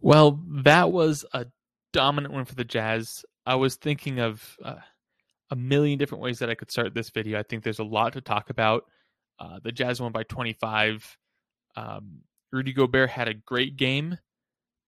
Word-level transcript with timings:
Well, 0.00 0.40
that 0.48 0.92
was 0.92 1.24
a 1.32 1.46
dominant 1.92 2.34
win 2.34 2.44
for 2.44 2.54
the 2.54 2.64
Jazz. 2.64 3.24
I 3.44 3.54
was 3.54 3.76
thinking 3.76 4.18
of 4.18 4.56
uh, 4.62 4.76
a 5.50 5.56
million 5.56 5.98
different 5.98 6.22
ways 6.22 6.38
that 6.40 6.50
I 6.50 6.54
could 6.54 6.70
start 6.70 6.94
this 6.94 7.10
video. 7.10 7.38
I 7.38 7.42
think 7.42 7.62
there's 7.62 7.78
a 7.78 7.84
lot 7.84 8.12
to 8.14 8.20
talk 8.20 8.50
about. 8.50 8.84
Uh, 9.38 9.58
the 9.62 9.72
Jazz 9.72 10.00
won 10.00 10.12
by 10.12 10.22
25. 10.24 11.16
Um, 11.76 12.20
Rudy 12.52 12.72
Gobert 12.72 13.10
had 13.10 13.28
a 13.28 13.34
great 13.34 13.76
game, 13.76 14.18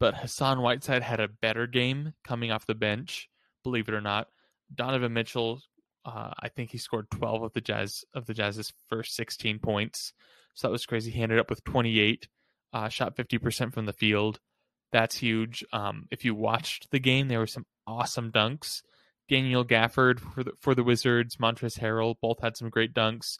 but 0.00 0.14
Hassan 0.14 0.60
Whiteside 0.60 1.02
had 1.02 1.20
a 1.20 1.28
better 1.28 1.66
game 1.66 2.14
coming 2.24 2.50
off 2.50 2.66
the 2.66 2.74
bench. 2.74 3.28
Believe 3.64 3.88
it 3.88 3.94
or 3.94 4.00
not, 4.00 4.28
Donovan 4.74 5.12
Mitchell. 5.12 5.60
Uh, 6.04 6.32
I 6.40 6.48
think 6.48 6.70
he 6.70 6.78
scored 6.78 7.10
12 7.10 7.42
of 7.42 7.52
the 7.52 7.60
Jazz 7.60 8.04
of 8.14 8.26
the 8.26 8.34
Jazz's 8.34 8.72
first 8.88 9.14
16 9.14 9.58
points. 9.58 10.12
So 10.54 10.66
that 10.66 10.72
was 10.72 10.86
crazy. 10.86 11.10
He 11.10 11.22
ended 11.22 11.38
up 11.38 11.50
with 11.50 11.62
28, 11.64 12.28
uh, 12.72 12.88
shot 12.88 13.16
50% 13.16 13.74
from 13.74 13.86
the 13.86 13.92
field. 13.92 14.40
That's 14.92 15.16
huge. 15.16 15.64
Um, 15.72 16.06
if 16.10 16.24
you 16.24 16.34
watched 16.34 16.90
the 16.90 16.98
game, 16.98 17.28
there 17.28 17.40
were 17.40 17.46
some 17.46 17.66
awesome 17.86 18.32
dunks. 18.32 18.82
Daniel 19.28 19.64
Gafford 19.64 20.20
for 20.20 20.42
the 20.42 20.52
for 20.58 20.74
the 20.74 20.82
Wizards, 20.82 21.36
Montrezl 21.36 21.80
Harrell 21.80 22.14
both 22.20 22.40
had 22.40 22.56
some 22.56 22.70
great 22.70 22.94
dunks. 22.94 23.38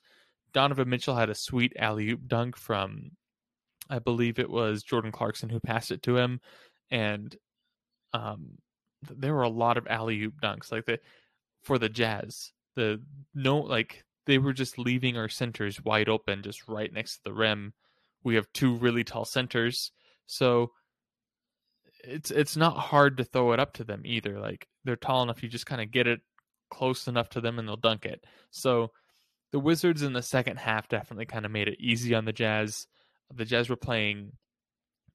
Donovan 0.53 0.89
Mitchell 0.89 1.17
had 1.17 1.31
a 1.31 1.35
sweet 1.35 1.73
alley 1.79 2.11
oop 2.11 2.27
dunk 2.27 2.57
from, 2.57 3.13
I 3.89 3.99
believe 3.99 4.39
it 4.39 4.51
was 4.51 4.83
Jordan 4.83 5.13
Clarkson 5.13 5.49
who 5.49 5.61
passed 5.61 5.91
it 5.91 6.03
to 6.03 6.17
him, 6.17 6.41
and 6.91 7.35
um, 8.13 8.59
there 9.03 9.35
were 9.35 9.43
a 9.43 9.49
lot 9.49 9.77
of 9.79 9.87
alley 9.87 10.23
oop 10.23 10.35
dunks 10.43 10.71
like 10.71 10.85
the 10.85 11.01
for 11.63 11.79
the 11.79 11.89
Jazz. 11.89 12.53
The 12.77 13.03
no 13.35 13.59
like 13.59 14.05
they 14.27 14.39
were 14.39 14.53
just 14.53 14.79
leaving 14.79 15.17
our 15.17 15.29
centers 15.29 15.83
wide 15.83 16.09
open, 16.11 16.43
just 16.43 16.69
right 16.69 16.93
next 16.93 17.17
to 17.17 17.25
the 17.25 17.33
rim. 17.33 17.73
We 18.25 18.35
have 18.35 18.53
two 18.53 18.75
really 18.75 19.05
tall 19.05 19.25
centers, 19.25 19.91
so 20.27 20.73
it's 22.05 22.31
it's 22.31 22.57
not 22.57 22.77
hard 22.77 23.17
to 23.17 23.25
throw 23.25 23.53
it 23.53 23.61
up 23.61 23.75
to 23.75 23.85
them 23.85 24.03
either. 24.05 24.39
Like 24.39 24.69
they're 24.85 24.97
tall 24.97 25.23
enough, 25.23 25.43
you 25.43 25.49
just 25.49 25.67
kind 25.67 25.81
of 25.81 25.91
get 25.91 26.07
it 26.07 26.21
close 26.71 27.09
enough 27.09 27.29
to 27.31 27.41
them 27.41 27.59
and 27.59 27.69
they'll 27.69 27.77
dunk 27.77 28.05
it. 28.05 28.25
So 28.51 28.91
the 29.53 29.59
Wizards 29.59 30.03
in 30.03 30.13
the 30.13 30.23
second 30.23 30.59
half 30.59 30.89
definitely 30.89 31.27
kind 31.27 31.47
of 31.47 31.53
made 31.53 31.69
it 31.69 31.81
easy 31.81 32.15
on 32.15 32.25
the 32.25 32.33
Jazz. 32.33 32.87
The 33.35 33.45
Jazz 33.45 33.69
were 33.69 33.77
playing 33.77 34.33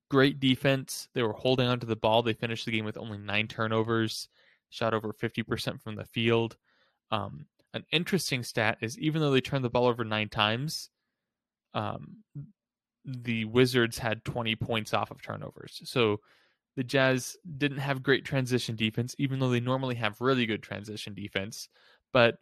great 0.09 0.39
defense. 0.39 1.07
They 1.13 1.23
were 1.23 1.33
holding 1.33 1.67
onto 1.67 1.87
the 1.87 1.95
ball. 1.95 2.23
They 2.23 2.33
finished 2.33 2.65
the 2.65 2.71
game 2.71 2.85
with 2.85 2.97
only 2.97 3.17
nine 3.17 3.47
turnovers, 3.47 4.27
shot 4.69 4.93
over 4.93 5.13
50% 5.13 5.81
from 5.81 5.95
the 5.95 6.05
field. 6.05 6.57
Um, 7.11 7.45
an 7.73 7.85
interesting 7.91 8.43
stat 8.43 8.77
is 8.81 8.97
even 8.99 9.21
though 9.21 9.31
they 9.31 9.41
turned 9.41 9.65
the 9.65 9.69
ball 9.69 9.87
over 9.87 10.03
nine 10.03 10.29
times, 10.29 10.89
um, 11.73 12.17
the 13.05 13.45
Wizards 13.45 13.97
had 13.97 14.23
20 14.23 14.55
points 14.55 14.93
off 14.93 15.11
of 15.11 15.21
turnovers. 15.21 15.81
So 15.85 16.19
the 16.75 16.83
Jazz 16.83 17.37
didn't 17.57 17.77
have 17.79 18.03
great 18.03 18.25
transition 18.25 18.75
defense, 18.75 19.15
even 19.17 19.39
though 19.39 19.49
they 19.49 19.59
normally 19.59 19.95
have 19.95 20.21
really 20.21 20.45
good 20.45 20.63
transition 20.63 21.13
defense. 21.13 21.69
But 22.11 22.35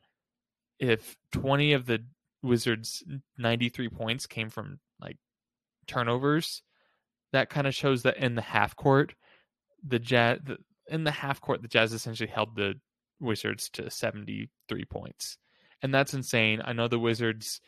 if 0.80 1.18
20 1.34 1.74
of 1.74 1.86
the 1.86 2.04
Wizards' 2.42 3.04
93 3.38 3.90
points 3.90 4.26
came 4.26 4.50
from 4.50 4.80
like 5.00 5.18
turnovers, 5.88 6.62
that 7.34 7.50
kind 7.50 7.68
of 7.68 7.76
shows 7.76 8.04
that 8.04 8.18
in 8.18 8.36
the 8.36 8.42
half 8.42 8.76
court, 8.76 9.14
the 9.86 10.00
Jazz, 10.00 10.40
the, 10.44 10.58
in 10.88 11.04
the 11.04 11.12
half 11.12 11.42
court, 11.42 11.62
the 11.62 11.68
Jazz 11.68 11.94
essentially 11.94 12.30
held 12.30 12.56
the 12.56 12.76
Wizards 13.20 13.70
to 13.72 13.90
73 13.90 14.86
points. 14.86 15.38
And 15.82 15.94
that's 15.94 16.14
insane. 16.14 16.62
I 16.64 16.74
know 16.74 16.88
the 16.88 17.00
Wizards 17.00 17.62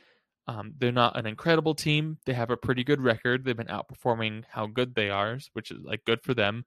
um, 0.48 0.74
they're 0.78 0.92
not 0.92 1.18
an 1.18 1.26
incredible 1.26 1.74
team. 1.74 2.18
They 2.26 2.34
have 2.34 2.50
a 2.50 2.58
pretty 2.58 2.84
good 2.84 3.02
record. 3.02 3.44
They've 3.44 3.56
been 3.56 3.68
outperforming 3.68 4.44
how 4.50 4.68
good 4.68 4.94
they 4.94 5.10
are, 5.10 5.40
which 5.54 5.72
is 5.72 5.80
like 5.84 6.04
good 6.06 6.22
for 6.22 6.34
them. 6.34 6.66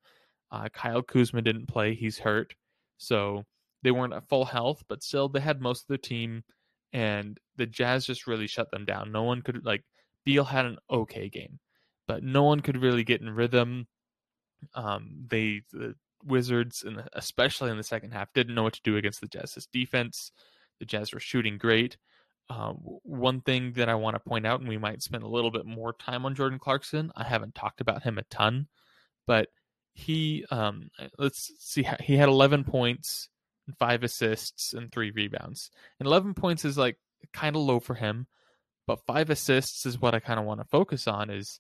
Uh, 0.50 0.68
Kyle 0.72 1.02
Kuzma 1.02 1.42
didn't 1.42 1.66
play; 1.66 1.94
he's 1.94 2.18
hurt, 2.18 2.54
so 2.96 3.44
they 3.82 3.90
weren't 3.90 4.14
at 4.14 4.28
full 4.28 4.46
health. 4.46 4.82
But 4.88 5.02
still, 5.02 5.28
they 5.28 5.40
had 5.40 5.60
most 5.60 5.82
of 5.82 5.88
their 5.88 5.98
team, 5.98 6.42
and 6.92 7.38
the 7.56 7.66
Jazz 7.66 8.06
just 8.06 8.26
really 8.26 8.46
shut 8.46 8.70
them 8.70 8.84
down. 8.84 9.12
No 9.12 9.24
one 9.24 9.42
could 9.42 9.64
like 9.64 9.84
Beal 10.24 10.44
had 10.44 10.64
an 10.64 10.78
okay 10.90 11.28
game, 11.28 11.58
but 12.08 12.22
no 12.22 12.44
one 12.44 12.60
could 12.60 12.80
really 12.80 13.04
get 13.04 13.20
in 13.20 13.30
rhythm. 13.30 13.86
Um, 14.74 15.26
they 15.28 15.62
the 15.72 15.94
Wizards, 16.24 16.82
and 16.82 17.02
especially 17.12 17.70
in 17.70 17.76
the 17.76 17.82
second 17.82 18.12
half, 18.12 18.32
didn't 18.32 18.54
know 18.54 18.62
what 18.62 18.74
to 18.74 18.80
do 18.84 18.96
against 18.96 19.20
the 19.20 19.28
Jazz's 19.28 19.66
defense. 19.66 20.32
The 20.78 20.86
Jazz 20.86 21.12
were 21.12 21.20
shooting 21.20 21.58
great. 21.58 21.98
Uh, 22.48 22.72
one 22.74 23.40
thing 23.40 23.72
that 23.72 23.88
I 23.88 23.96
want 23.96 24.14
to 24.14 24.20
point 24.20 24.46
out, 24.46 24.60
and 24.60 24.68
we 24.68 24.78
might 24.78 25.02
spend 25.02 25.24
a 25.24 25.28
little 25.28 25.50
bit 25.50 25.66
more 25.66 25.92
time 25.92 26.24
on 26.24 26.36
Jordan 26.36 26.60
Clarkson. 26.60 27.10
I 27.16 27.24
haven't 27.24 27.56
talked 27.56 27.80
about 27.80 28.04
him 28.04 28.18
a 28.18 28.22
ton, 28.24 28.68
but 29.26 29.48
he, 29.94 30.44
um, 30.50 30.90
let's 31.18 31.50
see, 31.58 31.86
he 32.00 32.16
had 32.16 32.28
11 32.28 32.64
points, 32.64 33.28
five 33.78 34.04
assists, 34.04 34.72
and 34.74 34.92
three 34.92 35.10
rebounds. 35.10 35.70
And 35.98 36.06
11 36.06 36.34
points 36.34 36.64
is 36.64 36.78
like 36.78 36.98
kind 37.32 37.56
of 37.56 37.62
low 37.62 37.80
for 37.80 37.94
him, 37.94 38.26
but 38.86 39.04
five 39.06 39.30
assists 39.30 39.84
is 39.84 40.00
what 40.00 40.14
I 40.14 40.20
kind 40.20 40.38
of 40.38 40.46
want 40.46 40.60
to 40.60 40.66
focus 40.66 41.08
on. 41.08 41.30
Is 41.30 41.58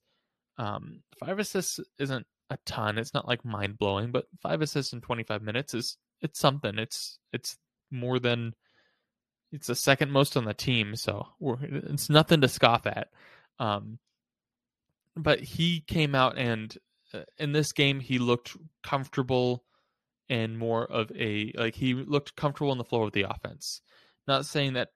um, 0.58 1.02
five 1.18 1.38
assists 1.38 1.80
isn't 1.98 2.26
a 2.50 2.58
ton. 2.64 2.98
It's 2.98 3.14
not 3.14 3.26
like 3.26 3.44
mind 3.44 3.78
blowing, 3.78 4.12
but 4.12 4.26
five 4.40 4.62
assists 4.62 4.92
in 4.92 5.00
25 5.00 5.42
minutes 5.42 5.74
is 5.74 5.96
it's 6.20 6.38
something. 6.38 6.78
It's 6.78 7.18
it's 7.32 7.56
more 7.90 8.18
than 8.18 8.54
it's 9.52 9.68
the 9.68 9.74
second 9.74 10.10
most 10.10 10.36
on 10.36 10.44
the 10.44 10.54
team, 10.54 10.96
so 10.96 11.26
it's 11.40 12.10
nothing 12.10 12.40
to 12.40 12.48
scoff 12.48 12.86
at. 12.86 13.08
Um, 13.58 13.98
but 15.16 15.40
he 15.40 15.80
came 15.80 16.14
out 16.14 16.36
and 16.36 16.76
uh, 17.14 17.20
in 17.38 17.52
this 17.52 17.72
game 17.72 18.00
he 18.00 18.18
looked 18.18 18.56
comfortable 18.82 19.64
and 20.28 20.58
more 20.58 20.84
of 20.84 21.10
a 21.16 21.52
like 21.56 21.74
he 21.74 21.94
looked 21.94 22.36
comfortable 22.36 22.72
in 22.72 22.78
the 22.78 22.84
flow 22.84 23.04
of 23.04 23.12
the 23.12 23.26
offense. 23.28 23.80
Not 24.26 24.46
saying 24.46 24.74
that 24.74 24.88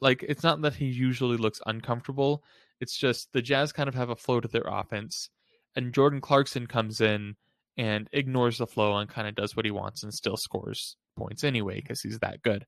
like 0.00 0.24
it's 0.28 0.42
not 0.42 0.60
that 0.62 0.74
he 0.74 0.86
usually 0.86 1.36
looks 1.36 1.60
uncomfortable. 1.66 2.44
It's 2.80 2.96
just 2.96 3.32
the 3.32 3.42
Jazz 3.42 3.72
kind 3.72 3.88
of 3.88 3.94
have 3.94 4.10
a 4.10 4.16
flow 4.16 4.40
to 4.40 4.48
their 4.48 4.66
offense, 4.66 5.30
and 5.76 5.94
Jordan 5.94 6.20
Clarkson 6.20 6.66
comes 6.66 7.00
in 7.00 7.36
and 7.76 8.08
ignores 8.12 8.58
the 8.58 8.66
flow 8.66 8.96
and 8.96 9.08
kind 9.08 9.28
of 9.28 9.34
does 9.34 9.56
what 9.56 9.64
he 9.64 9.70
wants 9.70 10.02
and 10.02 10.12
still 10.12 10.36
scores 10.36 10.96
points 11.16 11.44
anyway 11.44 11.76
because 11.76 12.00
he's 12.00 12.18
that 12.18 12.42
good. 12.42 12.66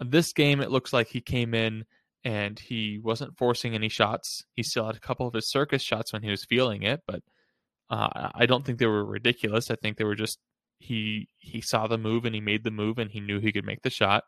This 0.00 0.32
game, 0.32 0.60
it 0.60 0.70
looks 0.70 0.92
like 0.92 1.08
he 1.08 1.20
came 1.20 1.54
in 1.54 1.84
and 2.24 2.58
he 2.58 2.98
wasn't 2.98 3.36
forcing 3.36 3.74
any 3.74 3.88
shots. 3.88 4.44
He 4.54 4.62
still 4.62 4.86
had 4.86 4.96
a 4.96 5.00
couple 5.00 5.26
of 5.26 5.34
his 5.34 5.48
circus 5.48 5.82
shots 5.82 6.12
when 6.12 6.22
he 6.22 6.30
was 6.30 6.44
feeling 6.44 6.82
it, 6.82 7.00
but 7.06 7.22
uh, 7.90 8.30
I 8.34 8.46
don't 8.46 8.64
think 8.64 8.78
they 8.78 8.86
were 8.86 9.04
ridiculous. 9.04 9.70
I 9.70 9.76
think 9.76 9.96
they 9.96 10.04
were 10.04 10.14
just 10.14 10.38
he 10.78 11.28
he 11.38 11.60
saw 11.60 11.86
the 11.86 11.98
move 11.98 12.24
and 12.24 12.34
he 12.34 12.40
made 12.40 12.64
the 12.64 12.70
move 12.70 12.98
and 12.98 13.10
he 13.10 13.20
knew 13.20 13.38
he 13.38 13.52
could 13.52 13.66
make 13.66 13.82
the 13.82 13.90
shot. 13.90 14.24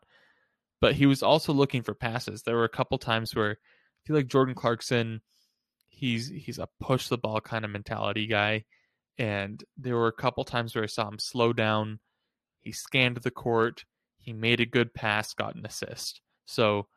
But 0.81 0.95
he 0.95 1.05
was 1.05 1.23
also 1.23 1.53
looking 1.53 1.81
for 1.81 1.95
passes. 1.95 2.43
There 2.43 2.55
were 2.55 2.65
a 2.65 2.69
couple 2.69 2.97
times 2.97 3.33
where 3.33 3.51
I 3.51 4.01
feel 4.05 4.15
like 4.15 4.27
Jordan 4.27 4.55
Clarkson, 4.55 5.21
he's 5.87 6.27
he's 6.27 6.59
a 6.59 6.67
push 6.79 7.07
the 7.07 7.17
ball 7.17 7.41
kind 7.41 7.63
of 7.63 7.71
mentality 7.71 8.27
guy, 8.27 8.65
and 9.17 9.63
there 9.77 9.95
were 9.95 10.07
a 10.07 10.13
couple 10.13 10.43
times 10.43 10.75
where 10.75 10.83
I 10.83 10.87
saw 10.87 11.07
him 11.07 11.19
slow 11.19 11.53
down. 11.53 11.99
He 12.59 12.71
scanned 12.71 13.17
the 13.17 13.31
court 13.31 13.85
he 14.23 14.33
made 14.33 14.61
a 14.61 14.65
good 14.65 14.93
pass, 14.93 15.33
got 15.33 15.55
an 15.55 15.65
assist. 15.65 16.21
So 16.45 16.87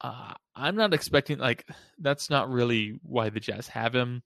uh, 0.00 0.34
I'm 0.56 0.74
not 0.74 0.92
expecting 0.92 1.38
like 1.38 1.66
that's 1.98 2.28
not 2.28 2.50
really 2.50 2.98
why 3.02 3.30
the 3.30 3.40
Jazz 3.40 3.68
have 3.68 3.94
him. 3.94 4.22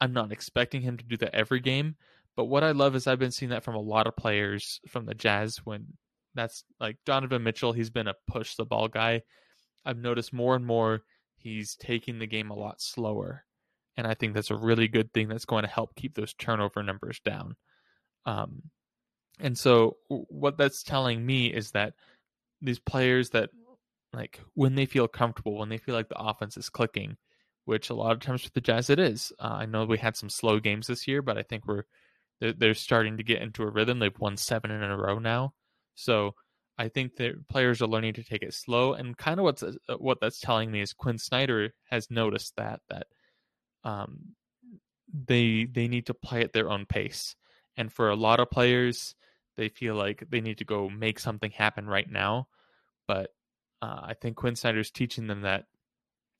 I'm 0.00 0.14
not 0.14 0.32
expecting 0.32 0.80
him 0.80 0.96
to 0.96 1.04
do 1.04 1.16
that 1.18 1.34
every 1.34 1.60
game, 1.60 1.96
but 2.34 2.46
what 2.46 2.64
I 2.64 2.72
love 2.72 2.96
is 2.96 3.06
I've 3.06 3.18
been 3.18 3.30
seeing 3.30 3.50
that 3.50 3.64
from 3.64 3.74
a 3.74 3.80
lot 3.80 4.06
of 4.06 4.16
players 4.16 4.80
from 4.88 5.04
the 5.04 5.14
Jazz 5.14 5.58
when 5.64 5.86
that's 6.34 6.64
like 6.80 6.96
Donovan 7.04 7.42
Mitchell, 7.42 7.72
he's 7.72 7.90
been 7.90 8.08
a 8.08 8.14
push 8.26 8.54
the 8.54 8.64
ball 8.64 8.88
guy. 8.88 9.22
I've 9.84 9.98
noticed 9.98 10.32
more 10.32 10.56
and 10.56 10.66
more 10.66 11.02
he's 11.36 11.76
taking 11.76 12.18
the 12.18 12.26
game 12.26 12.50
a 12.50 12.58
lot 12.58 12.80
slower. 12.80 13.44
And 13.98 14.06
I 14.06 14.14
think 14.14 14.34
that's 14.34 14.50
a 14.50 14.56
really 14.56 14.88
good 14.88 15.12
thing 15.12 15.28
that's 15.28 15.44
going 15.44 15.64
to 15.64 15.70
help 15.70 15.94
keep 15.94 16.14
those 16.14 16.34
turnover 16.34 16.82
numbers 16.82 17.20
down. 17.24 17.56
Um, 18.26 18.62
and 19.40 19.56
so 19.56 19.96
what 20.08 20.56
that's 20.56 20.82
telling 20.82 21.24
me 21.24 21.46
is 21.46 21.72
that 21.72 21.94
these 22.62 22.78
players 22.78 23.30
that 23.30 23.50
like 24.12 24.40
when 24.54 24.74
they 24.74 24.86
feel 24.86 25.08
comfortable, 25.08 25.58
when 25.58 25.68
they 25.68 25.78
feel 25.78 25.94
like 25.94 26.08
the 26.08 26.18
offense 26.18 26.56
is 26.56 26.70
clicking, 26.70 27.16
which 27.66 27.90
a 27.90 27.94
lot 27.94 28.12
of 28.12 28.20
times 28.20 28.42
for 28.42 28.50
the 28.50 28.60
Jazz 28.60 28.88
it 28.88 28.98
is. 28.98 29.32
Uh, 29.38 29.56
I 29.60 29.66
know 29.66 29.84
we 29.84 29.98
had 29.98 30.16
some 30.16 30.30
slow 30.30 30.58
games 30.58 30.86
this 30.86 31.06
year, 31.06 31.20
but 31.22 31.36
I 31.36 31.42
think 31.42 31.66
we're 31.66 31.84
they're, 32.40 32.52
they're 32.52 32.74
starting 32.74 33.18
to 33.18 33.22
get 33.22 33.42
into 33.42 33.62
a 33.62 33.70
rhythm. 33.70 33.98
They've 33.98 34.18
won 34.18 34.36
seven 34.36 34.70
in 34.70 34.82
a 34.82 34.96
row 34.96 35.18
now, 35.18 35.54
so 35.94 36.34
I 36.78 36.88
think 36.88 37.16
that 37.16 37.48
players 37.48 37.80
are 37.80 37.86
learning 37.86 38.14
to 38.14 38.24
take 38.24 38.42
it 38.42 38.54
slow. 38.54 38.92
And 38.92 39.16
kind 39.16 39.40
of 39.40 39.44
what's 39.44 39.62
uh, 39.62 39.72
what 39.98 40.18
that's 40.20 40.40
telling 40.40 40.70
me 40.70 40.80
is 40.80 40.92
Quin 40.92 41.18
Snyder 41.18 41.74
has 41.90 42.10
noticed 42.10 42.54
that 42.56 42.80
that 42.88 43.06
um, 43.84 44.34
they 45.12 45.64
they 45.64 45.88
need 45.88 46.06
to 46.06 46.14
play 46.14 46.42
at 46.42 46.52
their 46.52 46.70
own 46.70 46.86
pace. 46.86 47.34
And 47.76 47.92
for 47.92 48.08
a 48.08 48.16
lot 48.16 48.40
of 48.40 48.50
players, 48.50 49.14
they 49.56 49.68
feel 49.68 49.94
like 49.94 50.24
they 50.30 50.40
need 50.40 50.58
to 50.58 50.64
go 50.64 50.88
make 50.88 51.18
something 51.18 51.50
happen 51.50 51.86
right 51.86 52.10
now. 52.10 52.48
But 53.06 53.34
uh, 53.82 54.00
I 54.02 54.14
think 54.14 54.36
Quin 54.36 54.56
Snyder's 54.56 54.90
teaching 54.90 55.26
them 55.26 55.42
that 55.42 55.64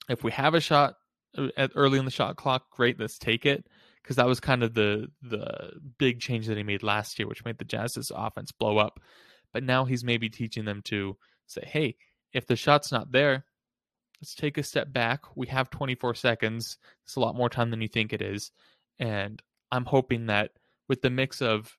if 0.09 0.23
we 0.25 0.33
have 0.33 0.55
a 0.55 0.61
shot 0.61 0.95
uh, 1.37 1.49
at 1.57 1.73
early 1.75 1.99
in 1.99 2.05
the 2.05 2.11
shot 2.11 2.37
clock, 2.37 2.71
great, 2.71 2.99
let's 3.01 3.19
take 3.19 3.47
it. 3.47 3.67
because 4.03 4.17
that 4.17 4.27
was 4.27 4.39
kind 4.39 4.63
of 4.63 4.73
the 4.75 5.09
the 5.21 5.73
big 5.99 6.21
change 6.21 6.47
that 6.47 6.57
he 6.57 6.63
made 6.63 6.83
last 6.83 7.19
year, 7.19 7.27
which 7.27 7.45
made 7.45 7.59
the 7.59 7.65
Jazz's 7.65 8.13
offense 8.15 8.53
blow 8.53 8.79
up. 8.79 9.01
But 9.53 9.65
now 9.65 9.85
he's 9.85 10.05
maybe 10.05 10.29
teaching 10.29 10.65
them 10.65 10.83
to 10.85 11.17
say, 11.47 11.63
hey, 11.67 11.97
if 12.33 12.47
the 12.47 12.57
shot's 12.57 12.93
not 12.93 13.11
there, 13.11 13.45
let's 14.21 14.35
take 14.35 14.59
a 14.59 14.63
step 14.63 14.93
back. 14.93 15.25
We 15.35 15.47
have 15.49 15.71
24 15.71 16.15
seconds. 16.15 16.79
It's 17.05 17.17
a 17.17 17.21
lot 17.21 17.37
more 17.37 17.49
time 17.49 17.71
than 17.71 17.81
you 17.81 17.89
think 17.89 18.13
it 18.13 18.23
is. 18.23 18.53
And 18.99 19.43
I'm 19.73 19.85
hoping 19.85 20.27
that 20.27 20.51
with 20.89 21.03
the 21.03 21.11
mix 21.11 21.43
of 21.43 21.77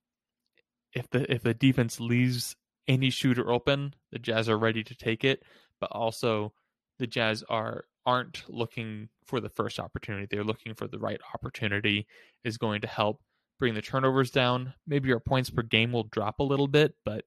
if 0.93 1.09
the 1.09 1.31
if 1.31 1.43
the 1.43 1.53
defense 1.53 1.99
leaves 1.99 2.55
any 2.87 3.09
shooter 3.09 3.51
open, 3.51 3.93
the 4.11 4.19
Jazz 4.19 4.49
are 4.49 4.57
ready 4.57 4.83
to 4.83 4.95
take 4.95 5.23
it, 5.23 5.43
but 5.79 5.91
also 5.91 6.53
the 6.99 7.07
Jazz 7.07 7.43
are 7.49 7.85
aren't 8.05 8.43
looking 8.47 9.09
for 9.25 9.39
the 9.39 9.49
first 9.49 9.79
opportunity. 9.79 10.27
They're 10.29 10.43
looking 10.43 10.73
for 10.73 10.87
the 10.87 10.99
right 10.99 11.19
opportunity 11.33 12.07
is 12.43 12.57
going 12.57 12.81
to 12.81 12.87
help 12.87 13.21
bring 13.59 13.73
the 13.73 13.81
turnovers 13.81 14.31
down. 14.31 14.73
Maybe 14.85 15.09
your 15.09 15.19
points 15.19 15.49
per 15.49 15.61
game 15.61 15.91
will 15.91 16.05
drop 16.05 16.39
a 16.39 16.43
little 16.43 16.67
bit, 16.67 16.93
but 17.03 17.25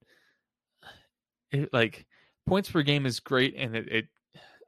it, 1.53 1.69
like 1.73 2.07
points 2.47 2.71
per 2.71 2.83
game 2.83 3.05
is 3.05 3.21
great 3.21 3.55
and 3.57 3.77
it, 3.77 3.89
it 3.89 4.05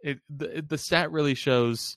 it 0.02 0.18
the, 0.28 0.64
the 0.68 0.78
stat 0.78 1.12
really 1.12 1.34
shows 1.34 1.96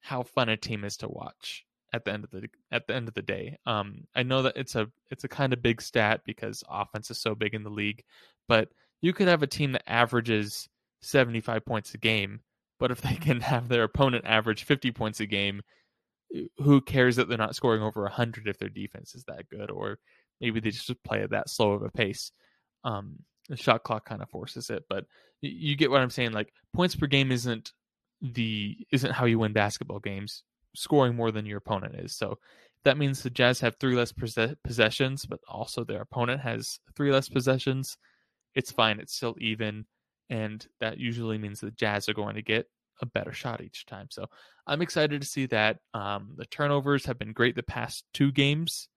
how 0.00 0.22
fun 0.22 0.48
a 0.48 0.56
team 0.56 0.84
is 0.84 0.96
to 0.96 1.08
watch 1.08 1.65
at 1.92 2.04
the 2.04 2.12
end 2.12 2.24
of 2.24 2.30
the 2.30 2.48
at 2.72 2.86
the 2.86 2.94
end 2.94 3.08
of 3.08 3.14
the 3.14 3.22
day. 3.22 3.58
Um, 3.66 4.04
I 4.14 4.22
know 4.22 4.42
that 4.42 4.56
it's 4.56 4.74
a 4.74 4.88
it's 5.10 5.24
a 5.24 5.28
kind 5.28 5.52
of 5.52 5.62
big 5.62 5.80
stat 5.80 6.22
because 6.24 6.64
offense 6.68 7.10
is 7.10 7.18
so 7.18 7.34
big 7.34 7.54
in 7.54 7.62
the 7.62 7.70
league, 7.70 8.02
but 8.48 8.68
you 9.00 9.12
could 9.12 9.28
have 9.28 9.42
a 9.42 9.46
team 9.46 9.72
that 9.72 9.88
averages 9.90 10.68
75 11.02 11.64
points 11.64 11.94
a 11.94 11.98
game, 11.98 12.40
but 12.78 12.90
if 12.90 13.00
they 13.00 13.14
can 13.20 13.40
have 13.40 13.68
their 13.68 13.84
opponent 13.84 14.24
average 14.26 14.64
50 14.64 14.90
points 14.92 15.20
a 15.20 15.26
game, 15.26 15.62
who 16.58 16.80
cares 16.80 17.16
that 17.16 17.28
they're 17.28 17.38
not 17.38 17.56
scoring 17.56 17.82
over 17.82 18.02
100 18.02 18.48
if 18.48 18.58
their 18.58 18.68
defense 18.68 19.14
is 19.14 19.24
that 19.24 19.48
good 19.48 19.70
or 19.70 19.98
maybe 20.40 20.60
they 20.60 20.70
just 20.70 20.90
play 21.04 21.22
at 21.22 21.30
that 21.30 21.48
slow 21.48 21.72
of 21.72 21.82
a 21.82 21.90
pace. 21.90 22.32
Um, 22.84 23.16
the 23.48 23.56
shot 23.56 23.84
clock 23.84 24.04
kind 24.08 24.22
of 24.22 24.28
forces 24.28 24.70
it, 24.70 24.84
but 24.88 25.04
you 25.40 25.76
get 25.76 25.90
what 25.90 26.00
I'm 26.00 26.10
saying. 26.10 26.32
Like 26.32 26.52
points 26.74 26.96
per 26.96 27.06
game 27.06 27.30
isn't 27.30 27.72
the 28.20 28.76
isn't 28.90 29.12
how 29.12 29.26
you 29.26 29.38
win 29.38 29.52
basketball 29.52 30.00
games. 30.00 30.42
Scoring 30.76 31.16
more 31.16 31.32
than 31.32 31.46
your 31.46 31.58
opponent 31.58 31.94
is. 31.96 32.14
So 32.14 32.38
that 32.84 32.98
means 32.98 33.22
the 33.22 33.30
Jazz 33.30 33.60
have 33.60 33.76
three 33.76 33.96
less 33.96 34.12
possessions, 34.12 35.26
but 35.26 35.40
also 35.48 35.82
their 35.82 36.02
opponent 36.02 36.40
has 36.42 36.78
three 36.94 37.10
less 37.10 37.28
possessions. 37.28 37.96
It's 38.54 38.70
fine. 38.70 39.00
It's 39.00 39.14
still 39.14 39.34
even, 39.38 39.86
and 40.30 40.64
that 40.80 40.98
usually 40.98 41.38
means 41.38 41.60
the 41.60 41.70
Jazz 41.72 42.08
are 42.08 42.14
going 42.14 42.36
to 42.36 42.42
get 42.42 42.66
a 43.02 43.06
better 43.06 43.32
shot 43.32 43.60
each 43.60 43.86
time. 43.86 44.06
So 44.10 44.26
I'm 44.66 44.82
excited 44.82 45.20
to 45.20 45.26
see 45.26 45.46
that. 45.46 45.78
Um, 45.94 46.34
the 46.36 46.46
turnovers 46.46 47.06
have 47.06 47.18
been 47.18 47.32
great 47.32 47.56
the 47.56 47.62
past 47.62 48.04
two 48.14 48.32
games. 48.32 48.88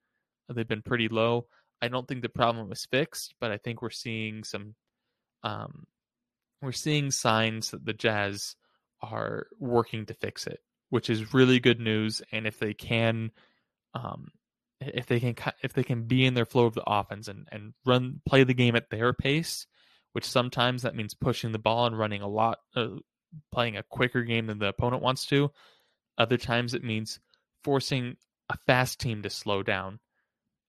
They've 0.47 0.67
been 0.67 0.81
pretty 0.81 1.07
low. 1.07 1.47
I 1.81 1.87
don't 1.87 2.07
think 2.07 2.21
the 2.21 2.29
problem 2.29 2.69
was 2.69 2.85
fixed, 2.85 3.35
but 3.39 3.51
I 3.51 3.57
think 3.57 3.81
we're 3.81 3.89
seeing 3.89 4.43
some 4.43 4.75
um, 5.43 5.85
we're 6.61 6.71
seeing 6.73 7.11
signs 7.11 7.71
that 7.71 7.85
the 7.85 7.93
Jazz 7.93 8.55
are 9.01 9.47
working 9.59 10.05
to 10.07 10.13
fix 10.13 10.47
it, 10.47 10.59
which 10.89 11.09
is 11.09 11.33
really 11.33 11.59
good 11.59 11.79
news. 11.79 12.21
And 12.31 12.47
if 12.47 12.59
they 12.59 12.73
can, 12.73 13.31
um, 13.93 14.29
if 14.79 15.05
they 15.07 15.19
can, 15.19 15.35
if 15.61 15.73
they 15.73 15.83
can 15.83 16.03
be 16.03 16.25
in 16.25 16.33
their 16.33 16.45
flow 16.45 16.65
of 16.65 16.73
the 16.73 16.83
offense 16.87 17.27
and 17.27 17.47
and 17.51 17.73
run 17.85 18.21
play 18.25 18.43
the 18.43 18.53
game 18.53 18.75
at 18.75 18.89
their 18.89 19.13
pace, 19.13 19.67
which 20.13 20.25
sometimes 20.25 20.81
that 20.83 20.95
means 20.95 21.13
pushing 21.13 21.51
the 21.51 21.59
ball 21.59 21.85
and 21.85 21.97
running 21.97 22.21
a 22.21 22.27
lot, 22.27 22.59
uh, 22.75 22.87
playing 23.51 23.77
a 23.77 23.83
quicker 23.83 24.23
game 24.23 24.47
than 24.47 24.59
the 24.59 24.67
opponent 24.67 25.01
wants 25.01 25.25
to. 25.27 25.51
Other 26.17 26.37
times 26.37 26.73
it 26.73 26.83
means 26.83 27.19
forcing 27.63 28.17
a 28.49 28.57
fast 28.65 28.99
team 28.99 29.21
to 29.21 29.29
slow 29.29 29.63
down 29.63 29.99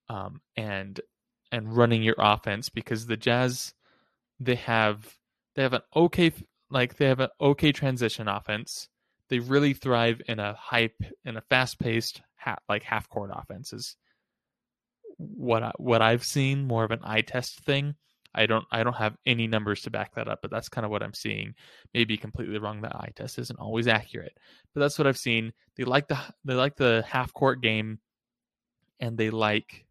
um, 0.09 0.41
and 0.55 0.99
and 1.51 1.75
running 1.75 2.03
your 2.03 2.15
offense 2.17 2.69
because 2.69 3.05
the 3.05 3.17
Jazz 3.17 3.73
they 4.39 4.55
have 4.55 5.17
they 5.55 5.63
have 5.63 5.73
an 5.73 5.81
okay 5.95 6.31
like 6.69 6.97
they 6.97 7.05
have 7.05 7.19
an 7.19 7.29
okay 7.39 7.71
transition 7.71 8.27
offense. 8.27 8.87
They 9.31 9.39
really 9.39 9.73
thrive 9.73 10.21
in 10.27 10.39
a 10.39 10.53
hype 10.53 11.01
in 11.23 11.37
a 11.37 11.41
fast 11.49 11.79
paced 11.79 12.21
ha- 12.35 12.59
like 12.67 12.83
half 12.83 13.07
court 13.07 13.31
offenses. 13.33 13.95
What 15.15 15.63
I, 15.63 15.71
what 15.77 16.01
I've 16.01 16.25
seen 16.25 16.67
more 16.67 16.83
of 16.83 16.91
an 16.91 16.99
eye 17.01 17.21
test 17.21 17.61
thing. 17.61 17.95
I 18.35 18.45
don't 18.45 18.65
I 18.71 18.83
don't 18.83 18.97
have 18.97 19.15
any 19.25 19.47
numbers 19.47 19.83
to 19.83 19.89
back 19.89 20.15
that 20.15 20.27
up, 20.27 20.39
but 20.41 20.51
that's 20.51 20.67
kind 20.67 20.83
of 20.83 20.91
what 20.91 21.01
I'm 21.01 21.13
seeing. 21.13 21.55
Maybe 21.93 22.17
completely 22.17 22.59
wrong. 22.59 22.81
The 22.81 22.93
eye 22.93 23.13
test 23.15 23.39
isn't 23.39 23.57
always 23.57 23.87
accurate, 23.87 24.37
but 24.73 24.81
that's 24.81 24.99
what 24.99 25.07
I've 25.07 25.17
seen. 25.17 25.53
They 25.77 25.85
like 25.85 26.09
the 26.09 26.19
they 26.43 26.53
like 26.53 26.75
the 26.75 27.05
half 27.07 27.33
court 27.33 27.61
game, 27.61 27.99
and 28.99 29.17
they 29.17 29.29
like 29.29 29.85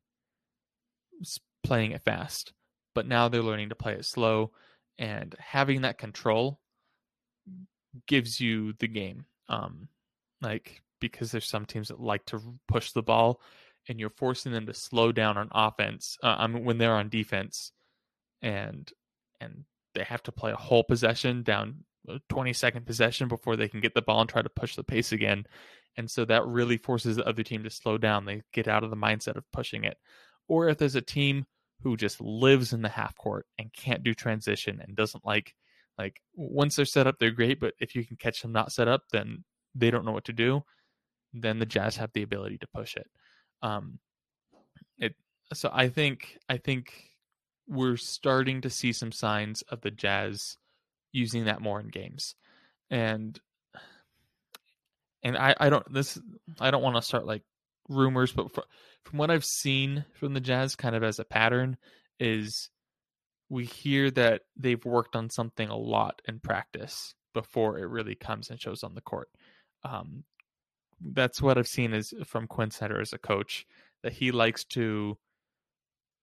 playing 1.64 1.92
it 1.92 2.04
fast. 2.04 2.52
But 2.94 3.06
now 3.06 3.28
they're 3.28 3.42
learning 3.42 3.70
to 3.70 3.75
play 3.75 3.94
it 3.94 4.04
slow, 4.04 4.52
and 4.98 5.34
having 5.38 5.81
that 5.82 5.96
control 5.96 6.60
gives 8.06 8.38
you 8.38 8.75
the 8.75 8.88
game. 8.88 9.25
Um, 9.50 9.88
like 10.41 10.81
because 11.00 11.31
there's 11.31 11.49
some 11.49 11.67
teams 11.67 11.88
that 11.88 12.00
like 12.00 12.25
to 12.26 12.41
push 12.67 12.93
the 12.93 13.02
ball, 13.02 13.41
and 13.88 14.00
you're 14.00 14.11
forcing 14.11 14.52
them 14.52 14.67
to 14.67 14.75
slow 14.75 15.12
down 15.12 15.37
on 15.37 15.49
offense. 15.52 16.17
Uh, 16.23 16.37
I 16.38 16.47
mean, 16.47 16.64
when 16.64 16.79
they're 16.79 16.94
on 16.94 17.11
defense, 17.11 17.73
and 18.41 18.91
and 19.41 19.64
they 19.94 20.05
have 20.05 20.23
to 20.23 20.32
play 20.32 20.52
a 20.52 20.56
whole 20.56 20.85
possession 20.85 21.43
down 21.43 21.85
a 22.08 22.19
20 22.31 22.55
second 22.55 22.87
possession 22.87 23.29
before 23.29 23.56
they 23.56 23.69
can 23.69 23.81
get 23.81 23.93
the 23.94 24.00
ball 24.00 24.23
and 24.23 24.31
try 24.31 24.41
to 24.41 24.49
push 24.49 24.75
the 24.76 24.85
pace 24.85 25.12
again. 25.12 25.44
And 25.97 26.11
so 26.11 26.25
that 26.25 26.47
really 26.47 26.79
forces 26.79 27.17
the 27.17 27.26
other 27.26 27.43
team 27.43 27.64
to 27.64 27.70
slow 27.70 27.99
down. 27.99 28.25
They 28.25 28.43
get 28.52 28.69
out 28.69 28.85
of 28.85 28.91
the 28.91 28.97
mindset 28.97 29.37
of 29.37 29.44
pushing 29.52 29.85
it 29.85 29.99
or 30.50 30.69
if 30.69 30.79
there's 30.79 30.97
a 30.97 31.00
team 31.00 31.47
who 31.82 31.97
just 31.97 32.20
lives 32.20 32.75
in 32.75 32.82
the 32.82 32.88
half 32.88 33.17
court 33.17 33.47
and 33.56 33.73
can't 33.73 34.02
do 34.02 34.12
transition 34.12 34.82
and 34.85 34.97
doesn't 34.97 35.25
like 35.25 35.55
like 36.00 36.20
once 36.35 36.76
they're 36.76 36.85
set 36.85 37.06
up 37.06 37.17
they're 37.19 37.31
great 37.31 37.61
but 37.61 37.75
if 37.79 37.94
you 37.94 38.05
can 38.05 38.17
catch 38.17 38.43
them 38.43 38.52
not 38.52 38.73
set 38.73 38.88
up 38.88 39.02
then 39.12 39.44
they 39.75 39.91
don't 39.91 40.05
know 40.05 40.12
what 40.12 40.25
to 40.25 40.32
do 40.32 40.62
then 41.32 41.58
the 41.58 41.67
jazz 41.67 41.97
have 41.97 42.11
the 42.12 42.23
ability 42.23 42.58
to 42.58 42.67
push 42.75 42.97
it. 42.97 43.06
Um 43.62 43.99
it 44.99 45.14
so 45.52 45.70
i 45.73 45.88
think 45.88 46.38
i 46.49 46.56
think 46.56 46.93
we're 47.69 47.97
starting 47.97 48.62
to 48.62 48.70
see 48.70 48.93
some 48.93 49.12
signs 49.12 49.62
of 49.62 49.81
the 49.82 49.91
jazz 49.91 50.56
using 51.12 51.44
that 51.44 51.61
more 51.61 51.81
in 51.81 51.88
games. 51.88 52.35
And 52.91 53.38
and 55.23 55.37
i 55.37 55.55
i 55.61 55.69
don't 55.69 55.93
this 55.93 56.19
i 56.58 56.70
don't 56.70 56.82
want 56.82 56.97
to 56.97 57.02
start 57.02 57.26
like 57.26 57.43
rumors 57.88 58.32
but 58.32 58.52
for, 58.52 58.64
from 59.04 59.19
what 59.19 59.30
I've 59.30 59.45
seen 59.45 60.04
from 60.14 60.35
the 60.35 60.40
Jazz, 60.40 60.76
kind 60.76 60.95
of 60.95 61.02
as 61.02 61.19
a 61.19 61.25
pattern, 61.25 61.76
is 62.19 62.71
we 63.50 63.64
hear 63.64 64.11
that 64.12 64.42
they've 64.57 64.85
worked 64.85 65.16
on 65.16 65.28
something 65.28 65.69
a 65.69 65.76
lot 65.76 66.23
in 66.26 66.38
practice 66.38 67.14
before 67.35 67.78
it 67.78 67.88
really 67.88 68.14
comes 68.14 68.49
and 68.49 68.61
shows 68.61 68.83
on 68.83 68.95
the 68.95 69.00
court. 69.00 69.28
Um, 69.85 70.25
that's 71.00 71.42
what 71.42 71.59
I've 71.59 71.69
seen 71.69 71.92
is 71.92 72.14
from 72.25 72.47
Quin 72.47 72.71
Snyder 72.71 73.00
as 73.00 73.12
a 73.12 73.19
coach 73.19 73.66
that 74.02 74.12
he 74.12 74.30
likes 74.30 74.64
to. 74.64 75.19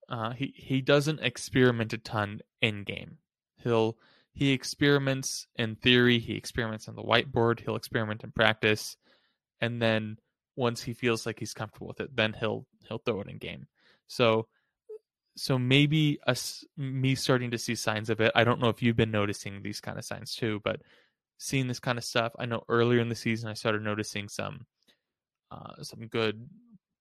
Uh, 0.08 0.30
he 0.30 0.54
he 0.56 0.80
doesn't 0.80 1.20
experiment 1.20 1.92
a 1.92 1.98
ton 1.98 2.40
in 2.62 2.82
game. 2.82 3.18
He'll 3.62 3.98
he 4.32 4.52
experiments 4.52 5.46
in 5.56 5.76
theory. 5.76 6.18
He 6.18 6.34
experiments 6.34 6.88
on 6.88 6.96
the 6.96 7.02
whiteboard. 7.02 7.60
He'll 7.60 7.76
experiment 7.76 8.24
in 8.24 8.30
practice, 8.30 8.96
and 9.60 9.82
then 9.82 10.16
once 10.56 10.82
he 10.82 10.94
feels 10.94 11.26
like 11.26 11.38
he's 11.38 11.52
comfortable 11.52 11.88
with 11.88 12.00
it, 12.00 12.16
then 12.16 12.34
he'll 12.38 12.66
he'll 12.88 12.98
throw 12.98 13.20
it 13.20 13.28
in 13.28 13.36
game. 13.36 13.66
So 14.06 14.46
so 15.38 15.58
maybe 15.58 16.18
us 16.26 16.64
me 16.76 17.14
starting 17.14 17.52
to 17.52 17.58
see 17.58 17.74
signs 17.74 18.10
of 18.10 18.20
it. 18.20 18.32
I 18.34 18.44
don't 18.44 18.60
know 18.60 18.68
if 18.68 18.82
you've 18.82 18.96
been 18.96 19.12
noticing 19.12 19.62
these 19.62 19.80
kind 19.80 19.98
of 19.98 20.04
signs 20.04 20.34
too, 20.34 20.60
but 20.64 20.80
seeing 21.38 21.68
this 21.68 21.78
kind 21.78 21.96
of 21.96 22.04
stuff. 22.04 22.32
I 22.38 22.46
know 22.46 22.64
earlier 22.68 23.00
in 23.00 23.08
the 23.08 23.14
season 23.14 23.48
I 23.48 23.54
started 23.54 23.82
noticing 23.82 24.28
some 24.28 24.66
uh, 25.50 25.82
some 25.82 26.08
good 26.08 26.48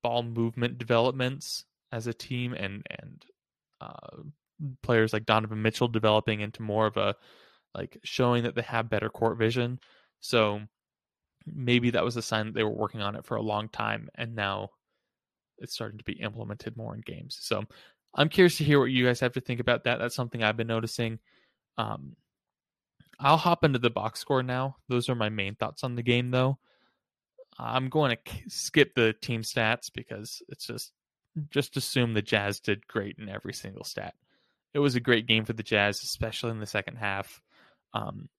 ball 0.04 0.24
movement 0.24 0.78
developments 0.78 1.66
as 1.92 2.06
a 2.06 2.14
team, 2.14 2.54
and 2.54 2.86
and 3.00 3.26
uh, 3.82 4.22
players 4.84 5.14
like 5.14 5.26
Donovan 5.26 5.62
Mitchell 5.62 5.88
developing 5.88 6.42
into 6.42 6.62
more 6.62 6.86
of 6.86 6.98
a 6.98 7.16
like 7.74 7.98
showing 8.04 8.44
that 8.44 8.56
they 8.56 8.62
have 8.62 8.90
better 8.90 9.10
court 9.10 9.38
vision. 9.38 9.80
So 10.20 10.62
maybe 11.46 11.92
that 11.92 12.04
was 12.04 12.18
a 12.18 12.22
sign 12.22 12.48
that 12.48 12.56
they 12.56 12.64
were 12.64 12.70
working 12.70 13.02
on 13.02 13.16
it 13.16 13.26
for 13.26 13.38
a 13.38 13.42
long 13.42 13.70
time 13.70 14.10
and 14.16 14.36
now 14.36 14.70
it's 15.60 15.74
starting 15.74 15.98
to 15.98 16.04
be 16.04 16.14
implemented 16.14 16.76
more 16.76 16.94
in 16.94 17.02
games. 17.02 17.38
So 17.40 17.64
I'm 18.14 18.30
curious 18.30 18.58
to 18.58 18.64
hear 18.64 18.80
what 18.80 18.92
you 18.92 19.06
guys 19.06 19.20
have 19.20 19.34
to 19.34 19.42
think 19.42 19.60
about 19.60 19.84
that. 19.84 20.00
That's 20.00 20.16
something 20.16 20.44
I've 20.44 20.58
been 20.58 20.68
noticing. 20.68 21.20
Um, 21.78 22.16
I'll 23.20 23.38
hop 23.38 23.64
into 23.64 23.80
the 23.80 23.90
box 23.90 24.20
score 24.20 24.44
now. 24.44 24.78
Those 24.88 25.10
are 25.10 25.16
my 25.16 25.30
main 25.30 25.56
thoughts 25.56 25.84
on 25.84 25.96
the 25.96 26.04
game, 26.04 26.32
though. 26.32 26.58
I'm 27.60 27.90
going 27.90 28.16
to 28.16 28.32
skip 28.50 28.94
the 28.94 29.14
team 29.14 29.42
stats 29.42 29.92
because 29.94 30.42
it's 30.50 30.68
just 30.68 30.92
just 31.50 31.78
assume 31.78 32.14
the 32.14 32.22
Jazz 32.22 32.60
did 32.60 32.88
great 32.88 33.18
in 33.20 33.30
every 33.30 33.54
single 33.54 33.84
stat. 33.84 34.16
It 34.74 34.80
was 34.80 34.96
a 34.96 35.00
great 35.00 35.28
game 35.28 35.46
for 35.46 35.54
the 35.54 35.64
Jazz, 35.64 36.02
especially 36.04 36.52
in 36.52 36.60
the 36.60 36.66
second 36.66 36.98
half. 36.98 37.42
Um, 37.94 38.30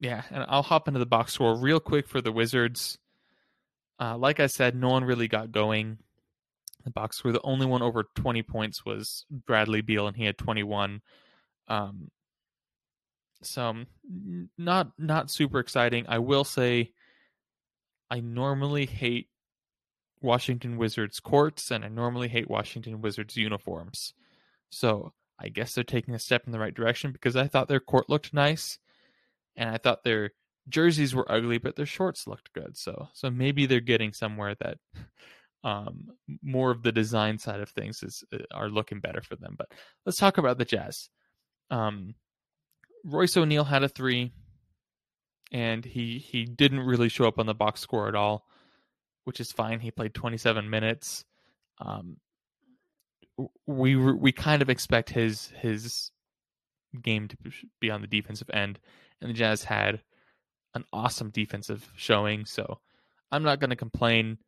yeah, 0.00 0.22
and 0.30 0.44
I'll 0.48 0.62
hop 0.62 0.88
into 0.88 1.00
the 1.00 1.06
box 1.06 1.32
score 1.32 1.56
real 1.56 1.80
quick 1.80 2.08
for 2.08 2.20
the 2.20 2.32
Wizards. 2.32 2.98
Uh, 4.00 4.16
like 4.16 4.40
I 4.40 4.46
said, 4.46 4.74
no 4.74 4.90
one 4.90 5.04
really 5.04 5.28
got 5.28 5.50
going. 5.50 5.98
The 6.88 6.92
box 6.92 7.18
score, 7.18 7.32
the 7.32 7.42
only 7.44 7.66
one 7.66 7.82
over 7.82 8.04
20 8.14 8.42
points 8.44 8.82
was 8.82 9.26
Bradley 9.30 9.82
Beal, 9.82 10.06
and 10.06 10.16
he 10.16 10.24
had 10.24 10.38
21. 10.38 11.02
Um, 11.68 12.10
so 13.42 13.84
not 14.56 14.92
not 14.98 15.30
super 15.30 15.58
exciting. 15.58 16.06
I 16.08 16.18
will 16.18 16.44
say, 16.44 16.92
I 18.10 18.20
normally 18.20 18.86
hate 18.86 19.28
Washington 20.22 20.78
Wizards 20.78 21.20
courts, 21.20 21.70
and 21.70 21.84
I 21.84 21.88
normally 21.88 22.28
hate 22.28 22.48
Washington 22.48 23.02
Wizards 23.02 23.36
uniforms. 23.36 24.14
So 24.70 25.12
I 25.38 25.48
guess 25.50 25.74
they're 25.74 25.84
taking 25.84 26.14
a 26.14 26.18
step 26.18 26.44
in 26.46 26.52
the 26.52 26.58
right 26.58 26.74
direction 26.74 27.12
because 27.12 27.36
I 27.36 27.48
thought 27.48 27.68
their 27.68 27.80
court 27.80 28.08
looked 28.08 28.32
nice, 28.32 28.78
and 29.56 29.68
I 29.68 29.76
thought 29.76 30.04
their 30.04 30.30
jerseys 30.70 31.14
were 31.14 31.30
ugly, 31.30 31.58
but 31.58 31.76
their 31.76 31.84
shorts 31.84 32.26
looked 32.26 32.54
good. 32.54 32.78
So 32.78 33.08
so 33.12 33.30
maybe 33.30 33.66
they're 33.66 33.80
getting 33.80 34.14
somewhere 34.14 34.54
that 34.54 34.78
um, 35.64 36.08
more 36.42 36.70
of 36.70 36.82
the 36.82 36.92
design 36.92 37.38
side 37.38 37.60
of 37.60 37.70
things 37.70 38.02
is 38.02 38.24
uh, 38.32 38.38
are 38.52 38.68
looking 38.68 39.00
better 39.00 39.20
for 39.22 39.36
them. 39.36 39.54
But 39.56 39.68
let's 40.06 40.18
talk 40.18 40.38
about 40.38 40.58
the 40.58 40.64
Jazz. 40.64 41.08
Um, 41.70 42.14
Royce 43.04 43.36
O'Neale 43.36 43.64
had 43.64 43.82
a 43.82 43.88
three, 43.88 44.32
and 45.52 45.84
he 45.84 46.18
he 46.18 46.44
didn't 46.44 46.80
really 46.80 47.08
show 47.08 47.26
up 47.26 47.38
on 47.38 47.46
the 47.46 47.54
box 47.54 47.80
score 47.80 48.08
at 48.08 48.14
all, 48.14 48.44
which 49.24 49.40
is 49.40 49.52
fine. 49.52 49.80
He 49.80 49.90
played 49.90 50.14
27 50.14 50.68
minutes. 50.70 51.24
Um, 51.80 52.18
we 53.66 53.96
we 53.96 54.32
kind 54.32 54.62
of 54.62 54.70
expect 54.70 55.10
his 55.10 55.52
his 55.60 56.10
game 57.02 57.28
to 57.28 57.36
be 57.80 57.90
on 57.90 58.00
the 58.00 58.06
defensive 58.06 58.50
end, 58.52 58.78
and 59.20 59.30
the 59.30 59.34
Jazz 59.34 59.64
had 59.64 60.02
an 60.74 60.84
awesome 60.92 61.30
defensive 61.30 61.90
showing. 61.96 62.44
So 62.44 62.78
I'm 63.30 63.42
not 63.42 63.60
going 63.60 63.70
to 63.70 63.76
complain 63.76 64.38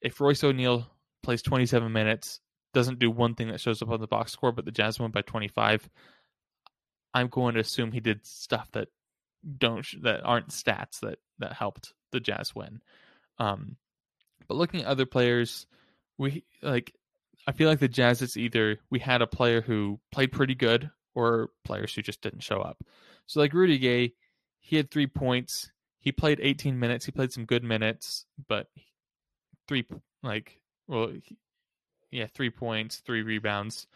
if 0.00 0.20
Royce 0.20 0.44
O'Neale 0.44 0.86
plays 1.22 1.42
27 1.42 1.92
minutes, 1.92 2.40
doesn't 2.74 2.98
do 2.98 3.10
one 3.10 3.34
thing 3.34 3.48
that 3.48 3.60
shows 3.60 3.82
up 3.82 3.90
on 3.90 4.00
the 4.00 4.06
box 4.06 4.32
score, 4.32 4.52
but 4.52 4.64
the 4.64 4.72
Jazz 4.72 5.00
win 5.00 5.10
by 5.10 5.22
25. 5.22 5.88
I'm 7.14 7.28
going 7.28 7.54
to 7.54 7.60
assume 7.60 7.92
he 7.92 8.00
did 8.00 8.26
stuff 8.26 8.68
that 8.72 8.88
don't 9.56 9.86
that 10.02 10.24
aren't 10.24 10.48
stats 10.48 11.00
that 11.00 11.18
that 11.38 11.52
helped 11.52 11.94
the 12.12 12.20
Jazz 12.20 12.54
win. 12.54 12.80
Um, 13.38 13.76
but 14.46 14.56
looking 14.56 14.80
at 14.80 14.86
other 14.86 15.06
players, 15.06 15.66
we 16.18 16.44
like 16.62 16.92
I 17.46 17.52
feel 17.52 17.68
like 17.68 17.78
the 17.78 17.88
Jazz 17.88 18.20
it's 18.20 18.36
either 18.36 18.78
we 18.90 18.98
had 18.98 19.22
a 19.22 19.26
player 19.26 19.60
who 19.60 20.00
played 20.12 20.32
pretty 20.32 20.54
good 20.54 20.90
or 21.14 21.50
players 21.64 21.94
who 21.94 22.02
just 22.02 22.20
didn't 22.20 22.42
show 22.42 22.60
up. 22.60 22.84
So 23.26 23.40
like 23.40 23.54
Rudy 23.54 23.78
Gay, 23.78 24.12
he 24.60 24.76
had 24.76 24.90
three 24.90 25.06
points. 25.06 25.70
He 26.00 26.12
played 26.12 26.40
18 26.42 26.78
minutes. 26.78 27.04
He 27.06 27.12
played 27.12 27.32
some 27.32 27.44
good 27.44 27.64
minutes, 27.64 28.26
but 28.48 28.68
three 29.68 29.86
like 30.22 30.60
well, 30.88 31.08
he, 31.08 31.36
yeah, 32.10 32.26
three 32.34 32.50
points, 32.50 32.98
three 32.98 33.22
rebounds. 33.22 33.86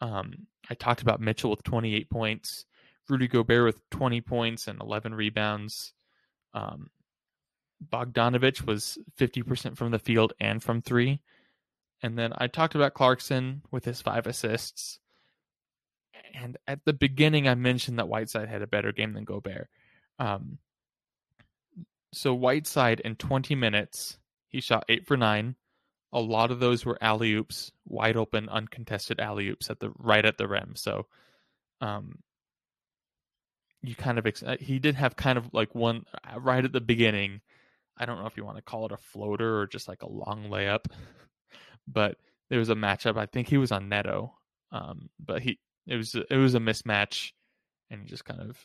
Um, 0.00 0.46
I 0.68 0.74
talked 0.74 1.02
about 1.02 1.20
Mitchell 1.20 1.50
with 1.50 1.62
28 1.62 2.10
points, 2.10 2.66
Rudy 3.08 3.28
Gobert 3.28 3.64
with 3.64 3.90
20 3.90 4.20
points 4.20 4.68
and 4.68 4.80
11 4.80 5.14
rebounds. 5.14 5.94
Um, 6.54 6.90
Bogdanovich 7.92 8.66
was 8.66 8.98
50% 9.18 9.76
from 9.76 9.90
the 9.90 9.98
field 9.98 10.32
and 10.40 10.62
from 10.62 10.82
three. 10.82 11.20
And 12.02 12.18
then 12.18 12.32
I 12.36 12.46
talked 12.46 12.74
about 12.74 12.94
Clarkson 12.94 13.62
with 13.70 13.84
his 13.84 14.02
five 14.02 14.26
assists. 14.26 14.98
And 16.34 16.58
at 16.66 16.84
the 16.84 16.92
beginning, 16.92 17.48
I 17.48 17.54
mentioned 17.54 17.98
that 17.98 18.08
Whiteside 18.08 18.48
had 18.48 18.62
a 18.62 18.66
better 18.66 18.92
game 18.92 19.14
than 19.14 19.24
Gobert. 19.24 19.68
Um, 20.18 20.58
so 22.12 22.34
Whiteside 22.34 23.00
in 23.00 23.16
20 23.16 23.54
minutes, 23.54 24.18
he 24.48 24.60
shot 24.60 24.84
eight 24.88 25.06
for 25.06 25.16
nine. 25.16 25.56
A 26.12 26.20
lot 26.20 26.50
of 26.50 26.60
those 26.60 26.84
were 26.84 26.98
alley 27.00 27.34
oops, 27.34 27.72
wide 27.84 28.16
open, 28.16 28.48
uncontested 28.48 29.20
alley 29.20 29.48
oops 29.48 29.70
at 29.70 29.80
the 29.80 29.92
right 29.98 30.24
at 30.24 30.38
the 30.38 30.48
rim. 30.48 30.74
So, 30.76 31.06
um, 31.80 32.20
you 33.82 33.94
kind 33.94 34.18
of 34.18 34.26
ex- 34.26 34.42
uh, 34.42 34.56
he 34.58 34.78
did 34.78 34.94
have 34.94 35.16
kind 35.16 35.36
of 35.36 35.52
like 35.52 35.74
one 35.74 36.04
uh, 36.24 36.40
right 36.40 36.64
at 36.64 36.72
the 36.72 36.80
beginning. 36.80 37.40
I 37.98 38.06
don't 38.06 38.18
know 38.18 38.26
if 38.26 38.36
you 38.36 38.44
want 38.44 38.56
to 38.56 38.62
call 38.62 38.86
it 38.86 38.92
a 38.92 38.96
floater 38.96 39.60
or 39.60 39.66
just 39.66 39.88
like 39.88 40.02
a 40.02 40.10
long 40.10 40.48
layup 40.50 40.86
but 41.86 42.16
there 42.48 42.58
was 42.58 42.68
a 42.68 42.74
matchup. 42.74 43.16
I 43.16 43.26
think 43.26 43.48
he 43.48 43.58
was 43.58 43.72
on 43.72 43.88
Neto, 43.88 44.34
um, 44.72 45.10
but 45.18 45.42
he 45.42 45.58
it 45.86 45.96
was 45.96 46.14
it 46.14 46.36
was 46.36 46.54
a 46.54 46.60
mismatch, 46.60 47.32
and 47.90 48.02
he 48.02 48.08
just 48.08 48.24
kind 48.24 48.40
of 48.40 48.56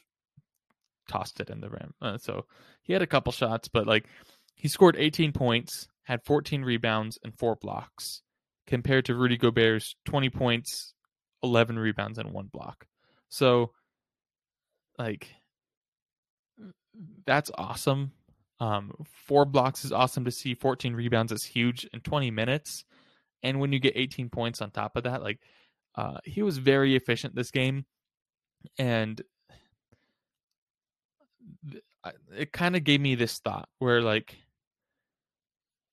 tossed 1.08 1.40
it 1.40 1.50
in 1.50 1.62
the 1.62 1.70
rim. 1.70 1.94
Uh, 2.02 2.18
so 2.18 2.46
he 2.84 2.94
had 2.94 3.02
a 3.02 3.08
couple 3.08 3.32
shots, 3.32 3.68
but 3.68 3.88
like 3.88 4.06
he 4.56 4.68
scored 4.68 4.96
18 4.98 5.32
points, 5.32 5.88
had 6.04 6.24
14 6.26 6.64
rebounds 6.64 7.18
and 7.24 7.38
four 7.38 7.56
blocks, 7.56 8.22
compared 8.68 9.06
to 9.06 9.16
Rudy 9.16 9.38
Gobert's 9.38 9.96
20 10.06 10.30
points, 10.30 10.94
11 11.44 11.80
rebounds 11.80 12.18
and 12.18 12.32
one 12.32 12.50
block. 12.52 12.86
So 13.30 13.72
like 14.98 15.28
that's 17.26 17.52
awesome. 17.58 18.12
Um, 18.60 18.94
four 19.26 19.46
blocks 19.46 19.84
is 19.84 19.92
awesome 19.92 20.26
to 20.26 20.32
see. 20.32 20.54
14 20.54 20.94
rebounds 20.94 21.32
is 21.32 21.44
huge 21.44 21.86
in 21.94 22.02
20 22.02 22.30
minutes. 22.30 22.86
And 23.42 23.60
when 23.60 23.74
you 23.74 23.80
get 23.80 23.94
18 23.96 24.30
points 24.30 24.62
on 24.62 24.70
top 24.70 24.96
of 24.96 25.04
that, 25.04 25.24
like 25.24 25.40
uh, 25.96 26.20
he 26.24 26.44
was 26.44 26.60
very 26.60 26.96
efficient 26.96 27.36
this 27.36 27.52
game, 27.52 27.86
and 28.78 29.22
it 32.36 32.52
kind 32.52 32.76
of 32.76 32.84
gave 32.84 33.02
me 33.02 33.16
this 33.16 33.40
thought 33.40 33.70
where 33.80 34.02
like 34.02 34.38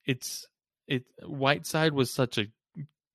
it's 0.07 0.47
it 0.87 1.05
Whiteside 1.23 1.93
was 1.93 2.11
such 2.11 2.39
a 2.39 2.47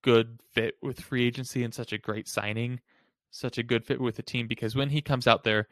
good 0.04 0.40
fit 0.54 0.76
with 0.82 1.00
free 1.00 1.26
agency 1.26 1.64
and 1.64 1.74
such 1.74 1.94
a 1.94 1.98
great 1.98 2.28
signing, 2.28 2.80
such 3.32 3.58
a 3.58 3.64
good 3.64 3.86
fit 3.86 4.00
with 4.00 4.16
the 4.16 4.24
team 4.24 4.48
because 4.48 4.76
when 4.76 4.90
he 4.90 5.02
comes 5.02 5.28
out 5.28 5.44
there, 5.44 5.68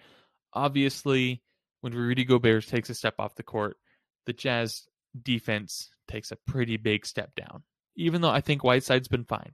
obviously 0.53 1.41
when 1.81 1.93
Rudy 1.93 2.23
Gobert 2.23 2.67
takes 2.67 2.89
a 2.89 2.95
step 2.95 3.15
off 3.19 3.35
the 3.35 3.43
court, 3.43 3.77
the 4.25 4.33
Jazz 4.33 4.87
defense 5.21 5.89
takes 6.07 6.31
a 6.31 6.37
pretty 6.47 6.77
big 6.77 7.05
step 7.05 7.35
down 7.35 7.63
even 7.95 8.21
though 8.21 8.29
I 8.29 8.41
think 8.41 8.63
Whiteside's 8.63 9.07
been 9.07 9.25
fine. 9.25 9.53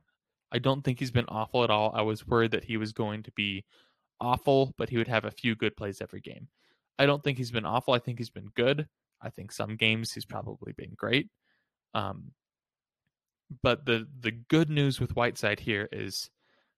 I 0.52 0.60
don't 0.60 0.82
think 0.82 1.00
he's 1.00 1.12
been 1.12 1.26
awful 1.28 1.64
at 1.64 1.70
all. 1.70 1.92
I 1.94 2.04
was 2.04 2.26
worried 2.26 2.52
that 2.52 2.64
he 2.64 2.78
was 2.78 2.94
going 2.94 3.24
to 3.24 3.32
be 3.32 3.66
awful, 4.22 4.74
but 4.78 4.90
he 4.90 4.98
would 4.98 5.08
have 5.08 5.26
a 5.26 5.32
few 5.32 5.56
good 5.56 5.76
plays 5.76 6.02
every 6.02 6.22
game. 6.22 6.48
I 7.00 7.06
don't 7.06 7.24
think 7.24 7.38
he's 7.38 7.52
been 7.52 7.66
awful. 7.66 7.94
I 7.94 8.00
think 8.00 8.18
he's 8.18 8.30
been 8.30 8.52
good. 8.56 8.88
I 9.22 9.30
think 9.30 9.52
some 9.52 9.76
games 9.76 10.14
he's 10.14 10.26
probably 10.26 10.74
been 10.74 10.94
great. 10.96 11.30
Um, 11.94 12.32
but 13.64 13.86
the 13.86 14.08
the 14.20 14.32
good 14.32 14.70
news 14.70 15.00
with 15.00 15.16
Whiteside 15.16 15.60
here 15.60 15.88
is 15.92 16.30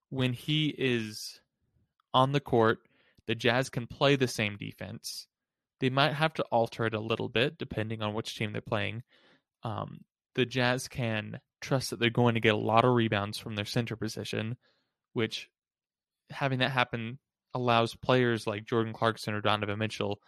when 0.10 0.34
he 0.34 0.74
is 0.78 1.40
on 2.14 2.32
the 2.32 2.40
court, 2.40 2.80
the 3.28 3.36
Jazz 3.36 3.70
can 3.70 3.88
play 3.88 4.16
the 4.16 4.28
same 4.28 4.58
defense. 4.58 5.28
They 5.80 5.90
might 5.90 6.14
have 6.14 6.34
to 6.36 6.44
alter 6.44 6.86
it 6.86 6.94
a 6.94 7.00
little 7.00 7.30
bit 7.30 7.58
depending 7.58 8.02
on 8.02 8.14
which 8.14 8.36
team 8.36 8.52
they're 8.52 8.62
playing. 8.62 9.04
Um, 9.64 10.02
the 10.36 10.46
Jazz 10.46 10.88
can 10.88 11.40
trust 11.62 11.90
that 11.90 12.00
they're 12.00 12.10
going 12.10 12.36
to 12.36 12.40
get 12.42 12.54
a 12.54 12.58
lot 12.58 12.86
of 12.86 12.94
rebounds 12.94 13.38
from 13.38 13.56
their 13.56 13.66
center 13.66 13.96
position, 13.96 14.58
which 15.14 15.50
having 16.30 16.60
that 16.60 16.72
happen 16.72 17.20
allows 17.54 17.96
players 17.96 18.48
like 18.48 18.66
Jordan 18.66 18.94
Clarkson 18.94 19.34
or 19.34 19.42
Donovan 19.42 19.80
Mitchell 19.80 20.20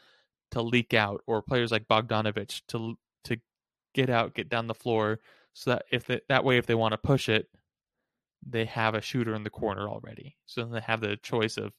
to 0.52 0.62
leak 0.62 0.94
out, 0.94 1.22
or 1.28 1.42
players 1.42 1.72
like 1.72 1.88
Bogdanovich 1.88 2.62
to 2.70 2.96
to 3.26 3.38
get 3.94 4.10
out, 4.10 4.34
get 4.34 4.50
down 4.50 4.68
the 4.68 4.74
floor, 4.74 5.20
so 5.54 5.72
that 5.72 5.86
if 5.92 6.06
they, 6.06 6.22
that 6.30 6.44
way, 6.44 6.58
if 6.58 6.66
they 6.66 6.76
want 6.76 6.94
to 6.94 6.98
push 6.98 7.30
it, 7.30 7.48
they 8.46 8.66
have 8.66 8.96
a 8.96 9.02
shooter 9.02 9.36
in 9.36 9.44
the 9.44 9.50
corner 9.50 9.88
already. 9.88 10.38
So 10.46 10.62
then 10.62 10.72
they 10.72 10.82
have 10.82 11.02
the 11.02 11.18
choice 11.18 11.58
of 11.58 11.74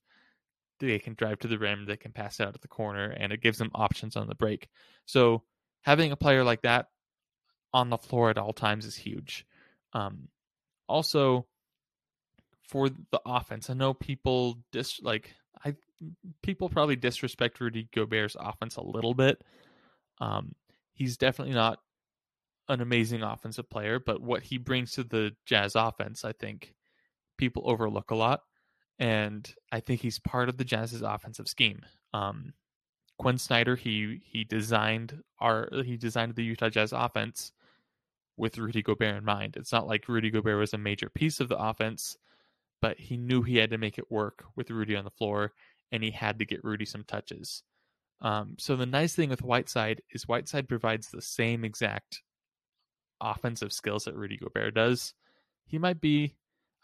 they 0.78 0.98
can 0.98 1.14
drive 1.14 1.38
to 1.40 1.48
the 1.48 1.58
rim, 1.58 1.86
they 1.86 1.96
can 1.96 2.12
pass 2.12 2.40
out 2.40 2.54
at 2.54 2.60
the 2.60 2.68
corner, 2.68 3.10
and 3.10 3.32
it 3.32 3.42
gives 3.42 3.58
them 3.58 3.70
options 3.74 4.16
on 4.16 4.26
the 4.26 4.34
break. 4.34 4.68
So 5.06 5.42
having 5.82 6.12
a 6.12 6.16
player 6.16 6.44
like 6.44 6.62
that 6.62 6.86
on 7.72 7.90
the 7.90 7.98
floor 7.98 8.30
at 8.30 8.38
all 8.38 8.52
times 8.52 8.84
is 8.84 8.96
huge. 8.96 9.46
Um, 9.92 10.28
also, 10.88 11.46
for 12.72 12.88
the 12.88 13.20
offense, 13.26 13.68
I 13.68 13.74
know 13.74 13.92
people 13.92 14.56
dis 14.72 14.98
like 15.02 15.34
I 15.62 15.76
people 16.42 16.70
probably 16.70 16.96
disrespect 16.96 17.60
Rudy 17.60 17.86
Gobert's 17.94 18.34
offense 18.40 18.76
a 18.76 18.82
little 18.82 19.12
bit. 19.12 19.44
Um, 20.22 20.54
he's 20.94 21.18
definitely 21.18 21.52
not 21.54 21.80
an 22.70 22.80
amazing 22.80 23.22
offensive 23.22 23.68
player, 23.68 24.00
but 24.00 24.22
what 24.22 24.42
he 24.42 24.56
brings 24.56 24.92
to 24.92 25.04
the 25.04 25.36
Jazz 25.44 25.74
offense, 25.76 26.24
I 26.24 26.32
think 26.32 26.74
people 27.36 27.62
overlook 27.66 28.10
a 28.10 28.14
lot. 28.14 28.40
And 28.98 29.52
I 29.70 29.80
think 29.80 30.00
he's 30.00 30.18
part 30.18 30.48
of 30.48 30.56
the 30.56 30.64
Jazz's 30.64 31.02
offensive 31.02 31.48
scheme. 31.48 31.82
Um, 32.14 32.54
Quin 33.18 33.36
Snyder, 33.36 33.76
he 33.76 34.22
he 34.24 34.44
designed 34.44 35.22
our 35.40 35.68
he 35.84 35.98
designed 35.98 36.36
the 36.36 36.44
Utah 36.44 36.70
Jazz 36.70 36.94
offense 36.94 37.52
with 38.38 38.56
Rudy 38.56 38.80
Gobert 38.80 39.16
in 39.16 39.24
mind. 39.26 39.58
It's 39.58 39.72
not 39.72 39.86
like 39.86 40.08
Rudy 40.08 40.30
Gobert 40.30 40.58
was 40.58 40.72
a 40.72 40.78
major 40.78 41.10
piece 41.10 41.38
of 41.38 41.50
the 41.50 41.58
offense, 41.58 42.16
but 42.82 42.98
he 42.98 43.16
knew 43.16 43.40
he 43.42 43.56
had 43.56 43.70
to 43.70 43.78
make 43.78 43.96
it 43.96 44.10
work 44.10 44.44
with 44.56 44.70
Rudy 44.70 44.96
on 44.96 45.04
the 45.04 45.10
floor, 45.10 45.52
and 45.90 46.04
he 46.04 46.10
had 46.10 46.40
to 46.40 46.44
get 46.44 46.64
Rudy 46.64 46.84
some 46.84 47.04
touches. 47.04 47.62
Um, 48.20 48.56
so 48.58 48.76
the 48.76 48.86
nice 48.86 49.14
thing 49.14 49.30
with 49.30 49.42
Whiteside 49.42 50.02
is 50.10 50.28
Whiteside 50.28 50.68
provides 50.68 51.08
the 51.08 51.22
same 51.22 51.64
exact 51.64 52.20
offensive 53.20 53.72
skills 53.72 54.04
that 54.04 54.16
Rudy 54.16 54.36
Gobert 54.36 54.74
does. 54.74 55.14
He 55.66 55.78
might 55.78 56.00
be, 56.00 56.34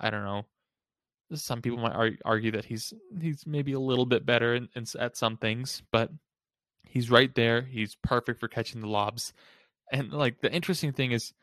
I 0.01 0.11
don't 0.11 0.25
know. 0.25 0.47
Some 1.35 1.61
people 1.61 1.79
might 1.79 2.17
argue 2.25 2.53
that 2.53 2.65
he's 2.65 2.95
he's 3.21 3.47
maybe 3.47 3.73
a 3.73 3.81
little 3.81 4.07
bit 4.07 4.25
better 4.25 4.55
in, 4.55 4.69
in, 4.75 4.87
at 4.99 5.17
some 5.17 5.37
things, 5.37 5.83
but 5.93 6.11
he's 6.87 7.11
right 7.11 7.35
there. 7.35 7.61
He's 7.61 7.97
perfect 8.03 8.41
for 8.41 8.49
catching 8.49 8.81
the 8.81 8.89
lobs. 8.89 9.35
And 9.93 10.11
like 10.11 10.41
the 10.41 10.51
interesting 10.51 10.93
thing 10.93 11.13
is, 11.13 11.35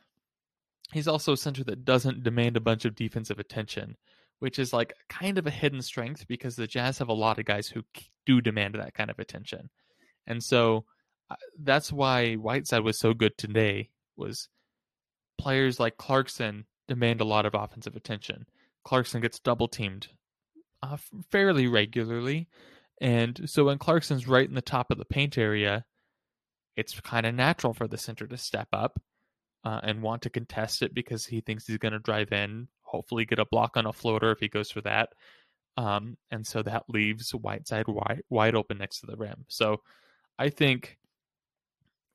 he's 0.92 1.08
also 1.08 1.34
a 1.34 1.38
center 1.38 1.64
that 1.66 1.86
doesn't 1.86 2.24
demand 2.24 2.58
a 2.58 2.62
bunch 2.62 2.86
of 2.86 2.96
defensive 2.96 3.38
attention, 3.38 3.98
which 4.39 4.60
is 4.60 4.74
like 4.74 4.94
kind 5.10 5.38
of 5.38 5.48
a 5.48 5.51
hidden 5.51 5.82
strength 5.82 6.27
because 6.27 6.56
the 6.56 6.68
Jazz 6.68 6.98
have 6.98 7.10
a 7.10 7.13
lot 7.13 7.39
of 7.39 7.46
guys 7.46 7.68
who 7.68 7.84
do 8.25 8.42
demand 8.42 8.75
that 8.75 8.94
kind 8.94 9.10
of 9.10 9.20
attention. 9.20 9.70
And 10.27 10.44
so 10.44 10.86
uh, 11.30 11.36
that's 11.60 11.92
why 11.92 12.36
Whiteside 12.36 12.84
was 12.84 13.00
so 13.00 13.13
good 13.13 13.38
today 13.38 13.89
was 14.18 14.50
players 15.38 15.80
like 15.80 15.98
Clarkson 15.98 16.65
demand 16.88 17.22
a 17.22 17.25
lot 17.25 17.46
of 17.46 17.56
offensive 17.56 17.96
attention. 17.96 18.46
Clarkson 18.84 19.22
gets 19.22 19.39
double 19.39 19.68
teamed 19.68 20.08
uh, 20.84 20.98
fairly 21.32 21.68
regularly. 21.68 22.48
And 23.01 23.50
so 23.50 23.65
when 23.65 23.77
Clarkson's 23.77 24.27
right 24.27 24.48
in 24.48 24.56
the 24.56 24.62
top 24.62 24.92
of 24.92 24.98
the 24.98 25.06
paint 25.06 25.38
area, 25.38 25.86
it's 26.75 27.00
kind 27.01 27.25
of 27.25 27.36
natural 27.36 27.74
for 27.74 27.88
the 27.88 27.98
center 27.98 28.27
to 28.27 28.38
step 28.38 28.68
up 28.74 29.01
uh, 29.63 29.80
and 29.84 30.01
want 30.01 30.22
to 30.24 30.30
contest 30.30 30.82
it 30.82 30.94
because 30.94 31.25
he 31.25 31.42
thinks 31.42 31.65
he's 31.65 31.77
going 31.77 31.94
to 31.94 32.00
drive 32.00 32.32
in, 32.32 32.68
hopefully 32.96 33.25
get 33.25 33.40
a 33.40 33.46
block 33.46 33.75
on 33.75 33.86
a 33.86 33.94
floater 33.94 34.32
if 34.32 34.40
he 34.40 34.48
goes 34.48 34.72
for 34.72 34.82
that. 34.82 35.10
Um, 35.78 36.18
and 36.32 36.48
so 36.48 36.64
that 36.64 36.86
leaves 36.88 37.32
Whiteside 37.32 37.88
wide, 37.88 38.22
wide 38.30 38.56
open 38.56 38.78
next 38.78 39.02
to 39.02 39.08
the 39.08 39.18
rim. 39.18 39.46
So 39.50 39.82
I 40.40 40.50
think 40.50 40.98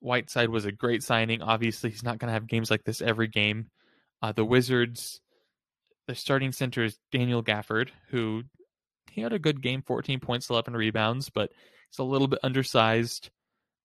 Whiteside 0.00 0.48
was 0.48 0.64
a 0.64 0.72
great 0.72 1.02
signing. 1.02 1.42
Obviously, 1.42 1.90
he's 1.90 2.02
not 2.02 2.18
going 2.18 2.28
to 2.28 2.32
have 2.32 2.46
games 2.46 2.70
like 2.70 2.84
this 2.84 3.02
every 3.02 3.28
game. 3.28 3.66
Uh, 4.22 4.32
the 4.32 4.44
Wizards, 4.44 5.20
the 6.06 6.14
starting 6.14 6.52
center 6.52 6.84
is 6.84 6.98
Daniel 7.12 7.42
Gafford, 7.42 7.90
who 8.08 8.44
he 9.10 9.20
had 9.20 9.34
a 9.34 9.38
good 9.38 9.60
game 9.60 9.82
14 9.82 10.20
points, 10.20 10.48
11 10.48 10.74
rebounds, 10.74 11.28
but 11.28 11.50
he's 11.90 11.98
a 11.98 12.04
little 12.04 12.28
bit 12.28 12.38
undersized 12.42 13.30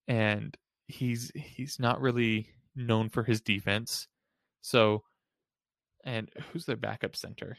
and 0.07 0.55
he's 0.87 1.31
he's 1.35 1.79
not 1.79 1.99
really 1.99 2.47
known 2.75 3.09
for 3.09 3.23
his 3.23 3.41
defense. 3.41 4.07
So, 4.61 5.03
and 6.05 6.29
who's 6.51 6.65
their 6.65 6.77
backup 6.77 7.15
center? 7.15 7.57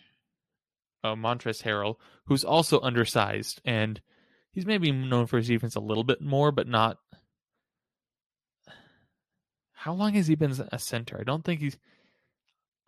Oh, 1.05 1.15
Montrezl 1.15 1.63
Harrell, 1.63 1.97
who's 2.27 2.45
also 2.45 2.81
undersized 2.81 3.61
and 3.65 4.01
he's 4.53 4.67
maybe 4.67 4.91
known 4.91 5.27
for 5.27 5.37
his 5.37 5.49
defense 5.49 5.75
a 5.75 5.81
little 5.81 6.05
bit 6.05 6.21
more, 6.21 6.51
but 6.51 6.67
not 6.67 6.99
how 9.87 9.93
long 9.93 10.15
has 10.15 10.27
he 10.27 10.35
been 10.35 10.55
a 10.73 10.81
center? 10.81 11.17
I 11.21 11.23
don't 11.23 11.45
think 11.45 11.61
he's. 11.61 11.79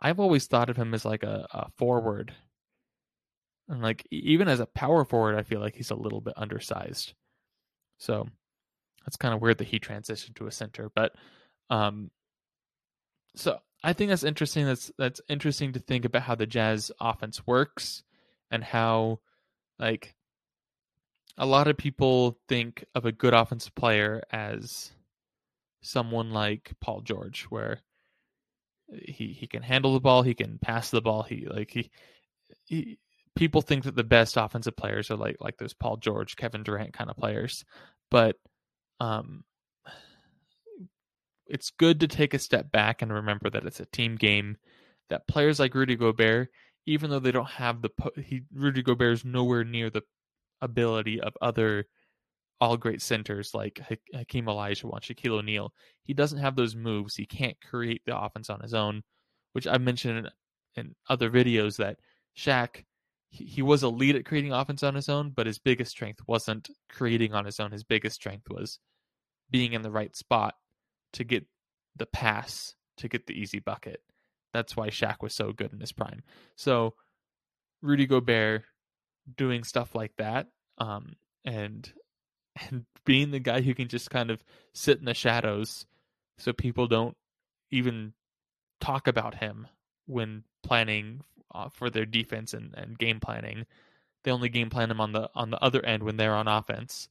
I've 0.00 0.18
always 0.18 0.46
thought 0.46 0.68
of 0.68 0.76
him 0.76 0.94
as 0.94 1.04
like 1.04 1.22
a, 1.22 1.46
a 1.52 1.70
forward, 1.76 2.34
and 3.68 3.80
like 3.80 4.04
even 4.10 4.48
as 4.48 4.58
a 4.58 4.66
power 4.66 5.04
forward, 5.04 5.36
I 5.36 5.44
feel 5.44 5.60
like 5.60 5.76
he's 5.76 5.92
a 5.92 5.94
little 5.94 6.20
bit 6.20 6.34
undersized. 6.36 7.14
So 7.98 8.26
that's 9.04 9.16
kind 9.16 9.32
of 9.32 9.40
weird 9.40 9.58
that 9.58 9.68
he 9.68 9.78
transitioned 9.78 10.34
to 10.36 10.48
a 10.48 10.50
center, 10.50 10.90
but 10.92 11.12
um, 11.70 12.10
so 13.36 13.58
I 13.82 13.92
think 13.92 14.10
that's 14.10 14.24
interesting. 14.24 14.66
That's 14.66 14.90
that's 14.98 15.20
interesting 15.28 15.72
to 15.72 15.78
think 15.80 16.04
about 16.04 16.22
how 16.22 16.34
the 16.34 16.46
Jazz 16.46 16.90
offense 17.00 17.46
works 17.46 18.02
and 18.50 18.64
how 18.64 19.20
like 19.78 20.14
a 21.36 21.46
lot 21.46 21.68
of 21.68 21.76
people 21.76 22.38
think 22.48 22.84
of 22.94 23.04
a 23.06 23.12
good 23.12 23.34
offensive 23.34 23.74
player 23.74 24.22
as 24.32 24.90
someone 25.80 26.32
like 26.32 26.72
Paul 26.80 27.02
George, 27.02 27.44
where 27.44 27.80
he 28.90 29.28
he 29.28 29.46
can 29.46 29.62
handle 29.62 29.94
the 29.94 30.00
ball, 30.00 30.22
he 30.22 30.34
can 30.34 30.58
pass 30.58 30.90
the 30.90 31.00
ball, 31.00 31.22
he 31.22 31.46
like 31.48 31.70
he 31.70 31.90
he 32.64 32.98
people 33.36 33.62
think 33.62 33.84
that 33.84 33.94
the 33.94 34.02
best 34.02 34.36
offensive 34.36 34.76
players 34.76 35.10
are 35.10 35.16
like 35.16 35.36
like 35.40 35.56
those 35.58 35.74
Paul 35.74 35.98
George, 35.98 36.34
Kevin 36.36 36.64
Durant 36.64 36.92
kind 36.92 37.10
of 37.10 37.16
players, 37.16 37.64
but 38.10 38.36
um 38.98 39.44
it's 41.48 41.70
good 41.70 42.00
to 42.00 42.08
take 42.08 42.34
a 42.34 42.38
step 42.38 42.70
back 42.70 43.02
and 43.02 43.12
remember 43.12 43.50
that 43.50 43.64
it's 43.64 43.80
a 43.80 43.86
team 43.86 44.16
game 44.16 44.56
that 45.08 45.26
players 45.26 45.58
like 45.58 45.74
Rudy 45.74 45.96
Gobert 45.96 46.48
even 46.86 47.10
though 47.10 47.18
they 47.18 47.32
don't 47.32 47.50
have 47.50 47.82
the 47.82 47.90
he 48.22 48.42
Rudy 48.52 48.82
Gobert 48.82 49.12
is 49.12 49.24
nowhere 49.24 49.64
near 49.64 49.90
the 49.90 50.02
ability 50.62 51.20
of 51.20 51.34
other 51.42 51.86
all 52.60 52.76
great 52.76 53.02
centers 53.02 53.54
like 53.54 53.80
Hakeem 54.12 54.46
Olajuwon, 54.46 55.00
Shaquille 55.00 55.38
O'Neal. 55.38 55.72
He 56.02 56.12
doesn't 56.14 56.40
have 56.40 56.56
those 56.56 56.74
moves. 56.74 57.14
He 57.14 57.24
can't 57.24 57.56
create 57.60 58.02
the 58.04 58.18
offense 58.18 58.50
on 58.50 58.60
his 58.60 58.74
own, 58.74 59.02
which 59.52 59.66
I 59.66 59.78
mentioned 59.78 60.26
in, 60.26 60.28
in 60.74 60.94
other 61.08 61.30
videos 61.30 61.76
that 61.76 61.98
Shaq 62.36 62.84
he, 63.30 63.44
he 63.44 63.62
was 63.62 63.82
lead 63.82 64.16
at 64.16 64.24
creating 64.24 64.52
offense 64.52 64.82
on 64.82 64.94
his 64.94 65.08
own, 65.08 65.30
but 65.30 65.46
his 65.46 65.58
biggest 65.58 65.90
strength 65.90 66.20
wasn't 66.26 66.70
creating 66.88 67.34
on 67.34 67.44
his 67.44 67.60
own. 67.60 67.70
His 67.70 67.84
biggest 67.84 68.16
strength 68.16 68.48
was 68.50 68.78
being 69.50 69.74
in 69.74 69.82
the 69.82 69.90
right 69.90 70.16
spot 70.16 70.54
to 71.12 71.24
get 71.24 71.46
the 71.96 72.06
pass, 72.06 72.74
to 72.98 73.08
get 73.08 73.26
the 73.26 73.34
easy 73.34 73.58
bucket. 73.58 74.02
That's 74.52 74.76
why 74.76 74.88
Shaq 74.88 75.16
was 75.22 75.34
so 75.34 75.52
good 75.52 75.72
in 75.72 75.80
his 75.80 75.92
prime. 75.92 76.22
So 76.56 76.94
Rudy 77.82 78.06
Gobert 78.06 78.64
doing 79.36 79.64
stuff 79.64 79.94
like 79.94 80.12
that 80.16 80.48
um, 80.78 81.16
and 81.44 81.92
and 82.70 82.86
being 83.04 83.30
the 83.30 83.38
guy 83.38 83.60
who 83.60 83.74
can 83.74 83.88
just 83.88 84.10
kind 84.10 84.30
of 84.30 84.42
sit 84.72 84.98
in 84.98 85.04
the 85.04 85.14
shadows 85.14 85.86
so 86.38 86.52
people 86.52 86.86
don't 86.86 87.16
even 87.70 88.12
talk 88.80 89.06
about 89.06 89.36
him 89.36 89.66
when 90.06 90.44
planning 90.62 91.22
uh, 91.54 91.68
for 91.68 91.90
their 91.90 92.06
defense 92.06 92.54
and, 92.54 92.74
and 92.76 92.98
game 92.98 93.20
planning. 93.20 93.66
They 94.24 94.30
only 94.30 94.48
game 94.48 94.70
plan 94.70 94.90
him 94.90 95.00
on 95.00 95.12
the 95.12 95.30
on 95.34 95.50
the 95.50 95.62
other 95.62 95.84
end 95.84 96.02
when 96.02 96.16
they're 96.16 96.34
on 96.34 96.48
offense. 96.48 97.08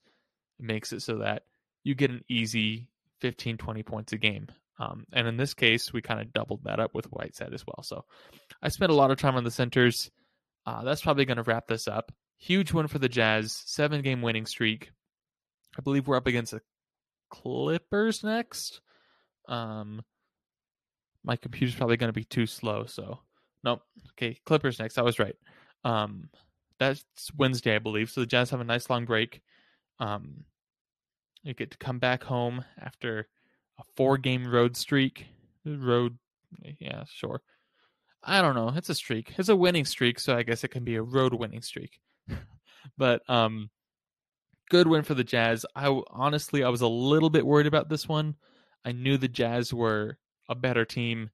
It 0.59 0.65
makes 0.65 0.91
it 0.91 1.01
so 1.01 1.19
that 1.19 1.43
you 1.83 1.95
get 1.95 2.11
an 2.11 2.23
easy 2.27 2.89
15, 3.21 3.57
20 3.57 3.83
points 3.83 4.13
a 4.13 4.17
game. 4.17 4.47
Um, 4.79 5.05
and 5.11 5.27
in 5.27 5.37
this 5.37 5.53
case, 5.53 5.91
we 5.91 6.01
kind 6.01 6.21
of 6.21 6.33
doubled 6.33 6.61
that 6.65 6.79
up 6.79 6.93
with 6.93 7.05
Whiteside 7.05 7.53
as 7.53 7.65
well. 7.65 7.81
So 7.83 8.05
I 8.61 8.69
spent 8.69 8.91
a 8.91 8.95
lot 8.95 9.11
of 9.11 9.19
time 9.19 9.35
on 9.35 9.43
the 9.43 9.51
centers. 9.51 10.11
Uh, 10.65 10.83
that's 10.83 11.01
probably 11.01 11.25
going 11.25 11.37
to 11.37 11.43
wrap 11.43 11.67
this 11.67 11.87
up. 11.87 12.11
Huge 12.37 12.71
win 12.71 12.87
for 12.87 12.99
the 12.99 13.09
Jazz, 13.09 13.63
seven 13.65 14.01
game 14.01 14.21
winning 14.21 14.45
streak. 14.45 14.91
I 15.77 15.81
believe 15.81 16.07
we're 16.07 16.17
up 16.17 16.27
against 16.27 16.51
the 16.51 16.61
Clippers 17.29 18.23
next. 18.23 18.81
Um, 19.47 20.03
my 21.23 21.35
computer's 21.35 21.75
probably 21.75 21.97
going 21.97 22.09
to 22.09 22.13
be 22.13 22.23
too 22.23 22.45
slow, 22.45 22.85
so 22.85 23.19
nope. 23.63 23.81
Okay, 24.11 24.39
Clippers 24.45 24.79
next. 24.79 24.97
I 24.97 25.01
was 25.01 25.19
right. 25.19 25.35
Um, 25.83 26.29
that's 26.79 27.03
Wednesday, 27.35 27.75
I 27.75 27.79
believe. 27.79 28.11
So 28.11 28.21
the 28.21 28.27
Jazz 28.27 28.51
have 28.51 28.61
a 28.61 28.65
nice 28.65 28.89
long 28.89 29.05
break. 29.05 29.41
Um, 29.99 30.45
you 31.43 31.53
get 31.53 31.71
to 31.71 31.77
come 31.77 31.99
back 31.99 32.23
home 32.23 32.63
after 32.79 33.27
a 33.79 33.83
four-game 33.95 34.47
road 34.47 34.75
streak. 34.75 35.27
Road, 35.65 36.17
yeah, 36.79 37.03
sure. 37.09 37.41
I 38.23 38.41
don't 38.41 38.55
know. 38.55 38.73
It's 38.75 38.89
a 38.89 38.95
streak. 38.95 39.33
It's 39.37 39.49
a 39.49 39.55
winning 39.55 39.85
streak, 39.85 40.19
so 40.19 40.35
I 40.35 40.43
guess 40.43 40.63
it 40.63 40.69
can 40.69 40.83
be 40.83 40.95
a 40.95 41.01
road 41.01 41.33
winning 41.33 41.61
streak. 41.61 41.99
but 42.97 43.21
um, 43.29 43.69
good 44.69 44.87
win 44.87 45.03
for 45.03 45.13
the 45.13 45.23
Jazz. 45.23 45.65
I 45.75 46.01
honestly 46.09 46.63
I 46.63 46.69
was 46.69 46.81
a 46.81 46.87
little 46.87 47.29
bit 47.29 47.45
worried 47.45 47.67
about 47.67 47.89
this 47.89 48.07
one. 48.07 48.35
I 48.83 48.91
knew 48.91 49.17
the 49.17 49.27
Jazz 49.27 49.73
were 49.73 50.17
a 50.49 50.55
better 50.55 50.85
team. 50.85 51.29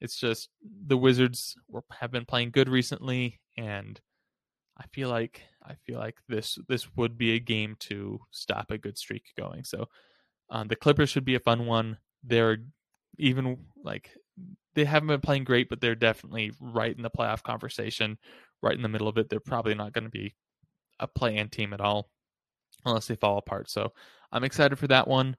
It's 0.00 0.16
just 0.16 0.48
the 0.86 0.96
Wizards 0.96 1.56
were, 1.68 1.84
have 1.92 2.10
been 2.10 2.24
playing 2.24 2.50
good 2.50 2.68
recently, 2.68 3.40
and 3.56 4.00
I 4.76 4.84
feel 4.92 5.08
like 5.08 5.42
I 5.64 5.74
feel 5.86 5.98
like 5.98 6.16
this 6.28 6.58
this 6.68 6.86
would 6.96 7.16
be 7.16 7.34
a 7.34 7.40
game 7.40 7.76
to 7.80 8.20
stop 8.30 8.70
a 8.70 8.78
good 8.78 8.98
streak 8.98 9.24
going. 9.38 9.64
So 9.64 9.88
um, 10.50 10.68
the 10.68 10.76
Clippers 10.76 11.10
should 11.10 11.24
be 11.24 11.34
a 11.34 11.40
fun 11.40 11.66
one. 11.66 11.98
They're 12.24 12.58
even 13.18 13.58
like 13.82 14.10
they 14.74 14.84
haven't 14.84 15.08
been 15.08 15.20
playing 15.20 15.44
great, 15.44 15.68
but 15.68 15.80
they're 15.80 15.94
definitely 15.94 16.52
right 16.60 16.96
in 16.96 17.02
the 17.02 17.10
playoff 17.10 17.42
conversation, 17.42 18.18
right 18.62 18.74
in 18.74 18.82
the 18.82 18.88
middle 18.88 19.08
of 19.08 19.18
it. 19.18 19.28
They're 19.28 19.40
probably 19.40 19.74
not 19.74 19.92
going 19.92 20.04
to 20.04 20.10
be 20.10 20.34
a 20.98 21.06
play-in 21.06 21.48
team 21.48 21.72
at 21.72 21.80
all 21.80 22.10
unless 22.84 23.06
they 23.06 23.16
fall 23.16 23.38
apart. 23.38 23.70
So 23.70 23.92
I'm 24.30 24.44
excited 24.44 24.78
for 24.78 24.88
that 24.88 25.08
one. 25.08 25.36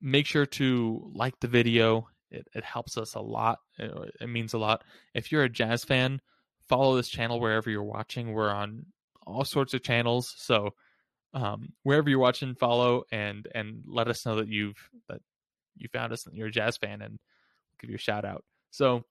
Make 0.00 0.26
sure 0.26 0.46
to 0.46 1.10
like 1.14 1.38
the 1.40 1.48
video. 1.48 2.08
It, 2.30 2.48
it 2.54 2.64
helps 2.64 2.98
us 2.98 3.14
a 3.14 3.20
lot. 3.20 3.60
It, 3.78 4.14
it 4.20 4.28
means 4.28 4.54
a 4.54 4.58
lot. 4.58 4.82
If 5.14 5.30
you're 5.30 5.44
a 5.44 5.48
jazz 5.48 5.84
fan, 5.84 6.20
follow 6.68 6.96
this 6.96 7.08
channel 7.08 7.40
wherever 7.40 7.70
you're 7.70 7.82
watching. 7.82 8.32
We're 8.32 8.50
on 8.50 8.86
all 9.26 9.44
sorts 9.44 9.74
of 9.74 9.82
channels. 9.82 10.34
So 10.36 10.74
um, 11.32 11.72
wherever 11.82 12.08
you're 12.08 12.18
watching, 12.18 12.54
follow 12.54 13.04
and 13.10 13.46
and 13.54 13.82
let 13.86 14.08
us 14.08 14.24
know 14.24 14.36
that 14.36 14.48
you've 14.48 14.78
that 15.08 15.20
you 15.76 15.88
found 15.92 16.12
us 16.12 16.26
and 16.26 16.36
you're 16.36 16.48
a 16.48 16.52
jazz 16.52 16.76
fan 16.76 17.02
and 17.02 17.12
we'll 17.12 17.78
give 17.80 17.90
you 17.90 17.96
a 17.96 17.98
shout 17.98 18.24
out. 18.24 18.44
So 18.70 19.04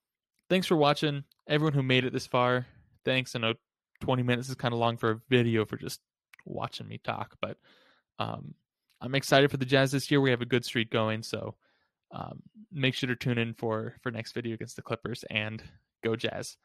thanks 0.49 0.67
for 0.67 0.77
watching. 0.77 1.23
Everyone 1.47 1.73
who 1.73 1.83
made 1.83 2.05
it 2.05 2.13
this 2.13 2.27
far, 2.27 2.65
thanks. 3.03 3.35
I 3.35 3.39
know 3.39 3.53
20 4.01 4.23
minutes 4.23 4.49
is 4.49 4.55
kind 4.55 4.73
of 4.73 4.79
long 4.79 4.97
for 4.97 5.11
a 5.11 5.21
video 5.29 5.65
for 5.65 5.77
just 5.77 5.99
watching 6.45 6.87
me 6.87 6.99
talk, 7.03 7.35
but 7.41 7.57
um, 8.19 8.53
I'm 9.01 9.15
excited 9.15 9.51
for 9.51 9.57
the 9.57 9.65
Jazz 9.65 9.91
this 9.91 10.09
year. 10.09 10.21
We 10.21 10.29
have 10.31 10.41
a 10.41 10.45
good 10.45 10.63
streak 10.63 10.89
going, 10.89 11.23
so 11.23 11.55
um, 12.11 12.41
make 12.71 12.93
sure 12.93 13.07
to 13.07 13.15
tune 13.15 13.37
in 13.37 13.53
for 13.53 13.95
for 14.01 14.11
next 14.11 14.33
video 14.33 14.53
against 14.53 14.75
the 14.75 14.81
Clippers 14.81 15.25
and 15.29 15.61
go 16.03 16.15
Jazz. 16.15 16.57